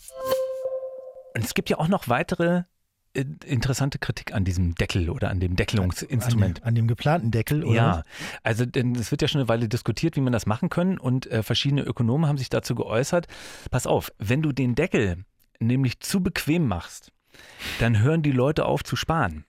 Und 1.37 1.45
es 1.45 1.55
gibt 1.55 1.71
ja 1.71 1.79
auch 1.79 1.89
noch 1.89 2.09
weitere 2.09 2.59
äh, 2.59 2.63
interessante 3.15 3.99
Kritik 3.99 4.35
an 4.35 4.45
diesem 4.45 4.75
Deckel 4.75 5.09
oder 5.09 5.31
an 5.31 5.41
dem 5.41 5.57
Deckelungsinstrument. 5.57 6.59
An 6.59 6.63
dem, 6.63 6.69
an 6.69 6.75
dem 6.75 6.89
geplanten 6.89 7.31
Deckel, 7.31 7.65
oder? 7.65 7.75
Ja, 7.75 8.03
also 8.43 8.67
denn 8.67 8.97
es 8.97 9.11
wird 9.11 9.23
ja 9.23 9.29
schon 9.29 9.41
eine 9.41 9.49
Weile 9.49 9.69
diskutiert, 9.69 10.17
wie 10.17 10.21
man 10.21 10.33
das 10.33 10.47
machen 10.47 10.69
können 10.69 10.99
und 10.99 11.27
äh, 11.31 11.43
verschiedene 11.43 11.83
Ökonomen 11.83 12.27
haben 12.27 12.39
sich 12.39 12.49
dazu 12.49 12.75
geäußert. 12.75 13.29
Pass 13.71 13.87
auf, 13.87 14.13
wenn 14.19 14.43
du 14.43 14.53
den 14.53 14.75
Deckel 14.75 15.25
nämlich 15.61 16.01
zu 16.01 16.23
bequem 16.23 16.67
machst, 16.67 17.13
dann 17.79 18.01
hören 18.01 18.23
die 18.23 18.33
Leute 18.33 18.67
auf 18.67 18.83
zu 18.83 18.97
sparen. 18.97 19.45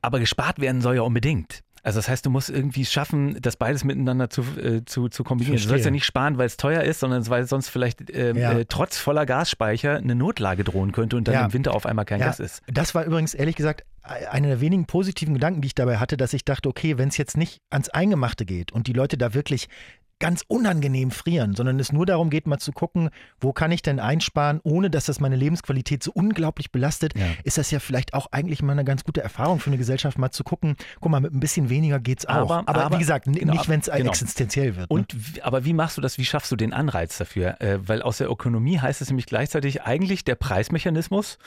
Aber 0.00 0.20
gespart 0.20 0.60
werden 0.60 0.80
soll 0.80 0.96
ja 0.96 1.02
unbedingt. 1.02 1.63
Also 1.84 1.98
das 1.98 2.08
heißt, 2.08 2.24
du 2.26 2.30
musst 2.30 2.48
irgendwie 2.50 2.84
schaffen, 2.86 3.36
das 3.40 3.56
beides 3.56 3.84
miteinander 3.84 4.30
zu, 4.30 4.40
äh, 4.58 4.84
zu, 4.86 5.08
zu 5.08 5.22
kombinieren. 5.22 5.56
Du 5.56 5.58
sollst 5.58 5.68
Verstehe. 5.68 5.84
ja 5.84 5.90
nicht 5.92 6.06
sparen, 6.06 6.38
weil 6.38 6.46
es 6.46 6.56
teuer 6.56 6.82
ist, 6.82 7.00
sondern 7.00 7.28
weil 7.28 7.46
sonst 7.46 7.68
vielleicht 7.68 8.10
ähm, 8.10 8.36
Ja. 8.38 8.52
äh, 8.58 8.64
trotz 8.66 8.96
voller 8.98 9.26
Gasspeicher 9.26 9.96
eine 9.98 10.14
Notlage 10.14 10.64
drohen 10.64 10.92
könnte 10.92 11.16
und 11.16 11.28
dann 11.28 11.34
Ja. 11.34 11.44
im 11.44 11.52
Winter 11.52 11.74
auf 11.74 11.84
einmal 11.86 12.06
kein 12.06 12.20
Ja, 12.20 12.26
Gas 12.26 12.40
ist. 12.40 12.62
Das 12.72 12.94
war 12.94 13.04
übrigens 13.04 13.34
ehrlich 13.34 13.54
gesagt 13.54 13.84
einer 14.02 14.48
der 14.48 14.60
wenigen 14.60 14.86
positiven 14.86 15.34
Gedanken, 15.34 15.60
die 15.60 15.66
ich 15.66 15.74
dabei 15.74 15.98
hatte, 15.98 16.16
dass 16.16 16.32
ich 16.32 16.44
dachte, 16.44 16.68
okay, 16.68 16.98
wenn 16.98 17.08
es 17.10 17.16
jetzt 17.18 17.36
nicht 17.36 17.58
ans 17.70 17.88
Eingemachte 17.90 18.44
geht 18.46 18.72
und 18.72 18.86
die 18.86 18.92
Leute 18.92 19.16
da 19.18 19.34
wirklich 19.34 19.68
ganz 20.20 20.44
unangenehm 20.48 21.10
frieren, 21.10 21.54
sondern 21.54 21.78
es 21.80 21.92
nur 21.92 22.06
darum 22.06 22.30
geht, 22.30 22.46
mal 22.46 22.58
zu 22.58 22.72
gucken, 22.72 23.10
wo 23.40 23.52
kann 23.52 23.72
ich 23.72 23.82
denn 23.82 24.00
einsparen, 24.00 24.60
ohne 24.62 24.88
dass 24.90 25.06
das 25.06 25.20
meine 25.20 25.36
Lebensqualität 25.36 26.02
so 26.02 26.12
unglaublich 26.12 26.70
belastet, 26.72 27.18
Ja. 27.18 27.26
ist 27.42 27.58
das 27.58 27.70
ja 27.70 27.78
vielleicht 27.80 28.14
auch 28.14 28.28
eigentlich 28.30 28.62
mal 28.62 28.72
eine 28.72 28.84
ganz 28.84 29.04
gute 29.04 29.22
Erfahrung 29.22 29.60
für 29.60 29.70
eine 29.70 29.78
Gesellschaft, 29.78 30.18
mal 30.18 30.30
zu 30.30 30.44
gucken, 30.44 30.76
guck 31.00 31.10
mal, 31.10 31.20
mit 31.20 31.32
ein 31.34 31.40
bisschen 31.40 31.68
weniger 31.68 31.98
geht's 32.00 32.26
auch. 32.26 32.34
Aber- 32.34 32.62
Aber, 32.66 32.84
aber- 32.84 32.94
wie 32.96 33.00
gesagt, 33.00 33.24
genau, 33.26 33.52
nicht, 33.54 33.68
wenn 33.68 33.80
es 33.80 33.86
genau. 33.90 34.10
existenziell 34.10 34.76
wird. 34.76 34.90
ne? 34.90 34.94
Und 34.96 35.14
aber 35.42 35.64
wie 35.64 35.72
machst 35.72 35.96
du 35.96 36.00
das? 36.00 36.16
Wie 36.18 36.24
schaffst 36.24 36.50
du 36.52 36.56
den 36.56 36.72
Anreiz 36.72 37.18
dafür? 37.18 37.60
Äh, 37.60 37.78
weil 37.86 38.02
aus 38.02 38.18
der 38.18 38.30
Ökonomie 38.30 38.78
heißt 38.78 39.00
es 39.02 39.08
nämlich 39.08 39.26
gleichzeitig 39.26 39.82
eigentlich 39.82 40.24
der 40.24 40.34
Preismechanismus. 40.36 41.38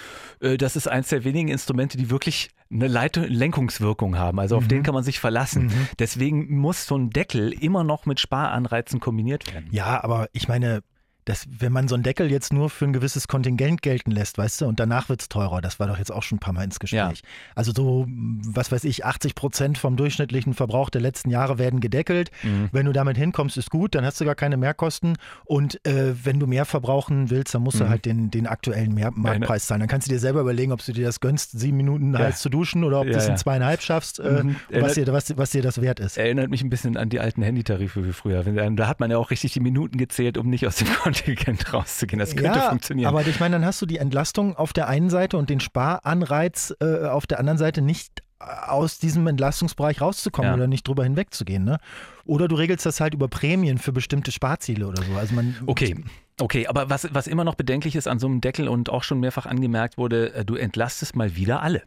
Äh, 0.41 0.57
das 0.57 0.75
ist 0.75 0.87
eins 0.87 1.09
der 1.09 1.23
wenigen 1.23 1.47
Instrumente, 1.49 1.97
die 1.97 2.09
wirklich 2.09 2.49
eine 2.69 2.87
Leit 2.87 3.15
Lenkungswirkung 3.15 4.17
haben. 4.17 4.39
Also 4.39 4.57
auf 4.57 4.63
Mhm. 4.63 4.67
den 4.67 4.83
kann 4.83 4.93
man 4.93 5.03
sich 5.03 5.19
verlassen. 5.21 5.71
Deswegen 5.99 6.57
muss 6.57 6.85
so 6.85 6.97
ein 6.97 7.09
Deckel 7.11 7.53
immer 7.53 7.83
noch 7.85 8.05
mit 8.05 8.19
Sparanreizen 8.57 8.99
kombiniert 8.99 9.51
werden. 9.53 9.69
Ja, 9.71 10.03
aber 10.03 10.27
ich 10.33 10.47
meine, 10.47 10.81
das, 11.27 11.45
wenn 11.59 11.71
man 11.71 11.87
so 11.87 11.95
einen 11.95 12.03
Deckel 12.03 12.31
jetzt 12.31 12.53
nur 12.53 12.69
für 12.69 12.85
ein 12.85 12.93
gewisses 12.93 13.27
Kontingent 13.27 13.81
gelten 13.81 14.11
lässt, 14.11 14.37
weißt 14.37 14.61
du, 14.61 14.65
und 14.65 14.79
danach 14.79 15.09
wird 15.09 15.21
es 15.21 15.29
teurer, 15.29 15.61
das 15.61 15.79
war 15.79 15.87
doch 15.87 15.97
jetzt 15.97 16.11
auch 16.11 16.23
schon 16.23 16.37
ein 16.37 16.39
paar 16.39 16.53
Mal 16.53 16.63
ins 16.63 16.79
Gespräch. 16.79 17.21
Also 17.55 17.71
so, 17.75 18.05
was 18.07 18.71
weiß 18.71 18.83
ich, 18.85 19.05
80 19.05 19.35
Prozent 19.35 19.77
vom 19.77 19.95
durchschnittlichen 19.97 20.53
Verbrauch 20.53 20.89
der 20.89 21.01
letzten 21.01 21.29
Jahre 21.29 21.57
werden 21.57 21.79
gedeckelt. 21.79 22.31
Mhm. 22.43 22.69
Wenn 22.71 22.85
du 22.85 22.93
damit 22.93 23.17
hinkommst, 23.17 23.57
ist 23.57 23.69
gut, 23.69 23.95
dann 23.95 24.05
hast 24.05 24.19
du 24.21 24.25
gar 24.25 24.35
keine 24.35 24.57
Mehrkosten. 24.57 25.17
Und 25.45 25.85
äh, 25.85 26.13
wenn 26.23 26.39
du 26.39 26.47
mehr 26.47 26.65
verbrauchen 26.65 27.29
willst, 27.29 27.53
dann 27.53 27.61
musst 27.63 27.79
du 27.79 27.83
Mhm. 27.83 27.89
halt 27.89 28.05
den, 28.05 28.31
den 28.31 28.47
aktuellen 28.47 28.93
mehr 28.93 29.11
Marktpreis 29.11 29.67
zahlen. 29.67 29.81
Dann 29.81 29.89
kannst 29.89 30.07
du 30.07 30.11
dir 30.13 30.19
selber 30.19 30.41
überlegen, 30.41 30.71
ob 30.71 30.83
du 30.85 30.93
dir 30.93 31.05
das 31.05 31.19
gönnst, 31.19 31.51
sieben 31.59 31.77
Minuten 31.77 32.13
Ja. 32.13 32.19
heiß 32.19 32.39
zu 32.41 32.49
duschen 32.49 32.83
oder 32.83 32.99
ob 33.01 33.07
du 33.07 33.11
Ja, 33.11 33.17
es 33.17 33.25
in 33.25 33.31
ja. 33.31 33.37
zweieinhalb 33.37 33.81
schaffst, 33.81 34.19
äh, 34.19 34.43
Mhm. 34.43 34.55
was, 34.71 34.93
dir, 34.93 35.07
was, 35.07 35.37
was 35.37 35.49
dir 35.51 35.61
das 35.61 35.81
wert 35.81 35.99
ist. 35.99 36.17
Erinnert 36.17 36.49
mich 36.49 36.61
ein 36.63 36.69
bisschen 36.69 36.95
an 36.97 37.09
die 37.09 37.19
alten 37.19 37.41
Handytarife 37.41 38.05
wie 38.05 38.13
früher. 38.13 38.45
Wenn- 38.45 38.77
Da 38.77 38.87
hat 38.87 38.99
man 38.99 39.11
ja 39.11 39.17
auch 39.17 39.31
richtig 39.31 39.53
die 39.53 39.59
Minuten 39.59 39.97
gezählt, 39.97 40.37
um 40.37 40.49
nicht 40.49 40.65
aus 40.67 40.75
dem 40.77 40.87
Kontingent 40.87 41.16
rauszugehen. 41.73 42.19
Das 42.19 42.35
könnte 42.35 42.59
ja, 42.59 42.69
funktionieren. 42.69 43.07
Aber 43.07 43.25
ich 43.25 43.39
meine, 43.39 43.55
dann 43.55 43.65
hast 43.65 43.81
du 43.81 43.85
die 43.85 43.97
Entlastung 43.97 44.55
auf 44.55 44.73
der 44.73 44.87
einen 44.87 45.09
Seite 45.09 45.37
und 45.37 45.49
den 45.49 45.59
Sparanreiz 45.59 46.73
äh, 46.79 47.05
auf 47.05 47.27
der 47.27 47.39
anderen 47.39 47.57
Seite 47.57 47.81
nicht 47.81 48.23
äh, 48.39 48.45
aus 48.67 48.99
diesem 48.99 49.25
Entlastungsbereich 49.27 50.01
rauszukommen 50.01 50.49
Ja. 50.51 50.55
oder 50.55 50.67
nicht 50.67 50.87
drüber 50.87 51.03
hinwegzugehen. 51.03 51.63
Ne? 51.63 51.79
Oder 52.25 52.47
du 52.47 52.55
regelst 52.55 52.85
das 52.85 52.99
halt 52.99 53.13
über 53.13 53.27
Prämien 53.27 53.77
für 53.77 53.91
bestimmte 53.91 54.31
Sparziele 54.31 54.87
oder 54.87 55.03
so. 55.03 55.13
Also 55.17 55.35
man, 55.35 55.55
Okay. 55.65 55.95
Okay, 56.39 56.67
aber 56.67 56.89
was, 56.89 57.07
was 57.13 57.25
immer 57.25 57.43
noch 57.43 57.55
bedenklich 57.55 57.95
ist 57.95 58.07
an 58.07 58.19
so 58.19 58.27
einem 58.27 58.41
Deckel 58.41 58.67
und 58.67 58.91
auch 58.91 59.03
schon 59.03 59.19
mehrfach 59.19 59.47
angemerkt 59.47 59.97
wurde, 59.97 60.33
äh, 60.35 60.45
du 60.45 60.55
entlastest 60.55 61.15
mal 61.15 61.35
wieder 61.35 61.63
alle. 61.63 61.81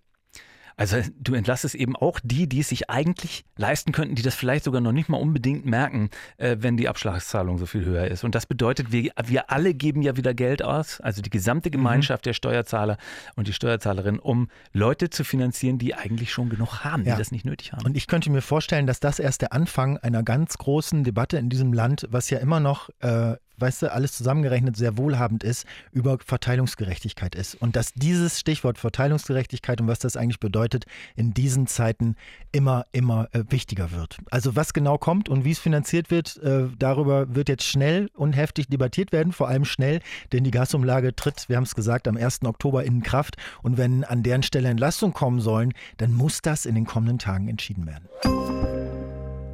Also 0.77 0.99
du 1.19 1.35
entlastest 1.35 1.75
eben 1.75 1.97
auch 1.97 2.21
die, 2.23 2.49
die 2.49 2.61
es 2.61 2.69
sich 2.69 2.91
eigentlich 2.91 3.45
leisten 3.57 3.93
könnten, 3.93 4.15
die 4.15 4.23
das 4.23 4.35
vielleicht 4.35 4.65
sogar 4.65 4.81
noch 4.81 4.93
nicht 4.93 5.09
mal 5.09 5.19
unbedingt 5.19 5.67
merken, 5.67 6.11
äh, 6.39 6.57
wenn 6.61 6.77
die 6.77 6.89
Abschlagszahlung 6.89 7.59
so 7.59 7.67
viel 7.67 7.85
höher 7.85 8.07
ist. 8.09 8.25
Und 8.25 8.35
das 8.35 8.47
bedeutet, 8.47 8.93
wir, 8.93 9.11
wir 9.25 9.51
alle 9.51 9.75
geben 9.75 10.03
ja 10.03 10.17
wieder 10.17 10.35
Geld 10.35 10.63
aus, 10.63 11.01
also 11.01 11.23
die 11.23 11.31
gesamte 11.31 11.71
Gemeinschaft 11.71 12.27
der 12.27 12.33
Steuerzahler 12.33 12.97
und 13.37 13.49
die 13.49 13.53
Steuerzahlerinnen, 13.53 14.21
um 14.21 14.49
Leute 14.73 15.11
zu 15.11 15.25
finanzieren, 15.25 15.79
die 15.79 15.95
eigentlich 15.95 16.33
schon 16.33 16.49
genug 16.49 16.85
haben, 16.85 17.05
Ja. 17.05 17.15
die 17.15 17.19
das 17.19 17.33
nicht 17.33 17.45
nötig 17.45 17.73
haben. 17.73 17.85
Und 17.85 17.97
ich 17.97 18.07
könnte 18.07 18.31
mir 18.31 18.43
vorstellen, 18.43 18.87
dass 18.87 19.01
das 19.01 19.19
erst 19.19 19.43
der 19.43 19.53
Anfang 19.53 19.97
einer 19.99 20.23
ganz 20.23 20.57
großen 20.59 21.05
Debatte 21.05 21.37
in 21.39 21.49
diesem 21.51 21.73
Land, 21.73 22.07
was 22.11 22.31
ja 22.31 22.39
immer 22.39 22.61
noch, 22.61 22.91
äh, 23.01 23.37
weißt 23.61 23.83
du, 23.83 23.93
alles 23.93 24.13
zusammengerechnet 24.13 24.77
sehr 24.77 24.97
wohlhabend 24.97 25.45
ist, 25.45 25.67
über 25.93 26.19
Verteilungsgerechtigkeit 26.25 27.35
ist. 27.35 27.55
Und 27.55 27.77
dass 27.77 27.93
dieses 27.95 28.39
Stichwort 28.41 28.79
Verteilungsgerechtigkeit 28.79 29.81
und 29.81 29.89
was 29.89 29.99
das 29.99 30.17
eigentlich 30.17 30.41
bedeutet, 30.41 30.85
in 31.17 31.35
diesen 31.35 31.67
Zeiten 31.67 32.17
immer, 32.53 32.87
immer 32.93 33.29
äh, 33.33 33.45
wichtiger 33.51 33.93
wird. 33.93 34.19
Also 34.31 34.57
was 34.57 34.73
genau 34.73 34.99
kommt 34.99 35.29
und 35.29 35.45
wie 35.45 35.53
es 35.53 35.59
finanziert 35.59 36.11
wird, 36.11 36.37
äh, 36.39 36.69
darüber 36.79 37.35
wird 37.35 37.49
jetzt 37.49 37.65
schnell 37.65 38.11
und 38.15 38.33
heftig 38.33 38.69
debattiert 38.69 39.13
werden, 39.13 39.33
vor 39.33 39.49
allem 39.49 39.65
schnell, 39.65 40.01
denn 40.33 40.45
die 40.45 40.51
Gasumlage 40.51 41.15
tritt, 41.15 41.49
wir 41.49 41.57
haben 41.57 41.65
es 41.65 41.75
gesagt, 41.75 42.09
am 42.09 42.17
1. 42.17 42.45
Oktober 42.45 42.85
in 42.85 43.03
Kraft. 43.03 43.37
Und 43.63 43.77
wenn 43.77 44.05
an 44.05 44.23
deren 44.23 44.43
Stelle 44.43 44.69
Entlastung 44.69 45.13
kommen 45.13 45.41
sollen, 45.41 45.73
dann 45.99 46.13
muss 46.13 46.43
das 46.43 46.67
in 46.67 46.75
den 46.75 46.87
kommenden 46.87 47.19
Tagen 47.19 47.49
entschieden 47.49 47.87
werden. 47.87 48.80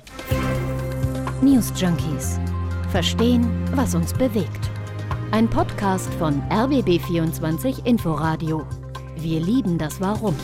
News 1.43 1.73
Junkies. 1.77 2.39
Verstehen, 2.91 3.51
was 3.75 3.97
uns 3.97 4.15
bewegt. 4.15 4.71
Ein 5.33 5.51
Podcast 5.51 6.15
von 6.15 6.41
RBB24 6.43 7.85
Inforadio. 7.85 8.65
Wir 9.17 9.41
lieben 9.41 9.79
das 9.79 10.01
Warum. 10.01 10.37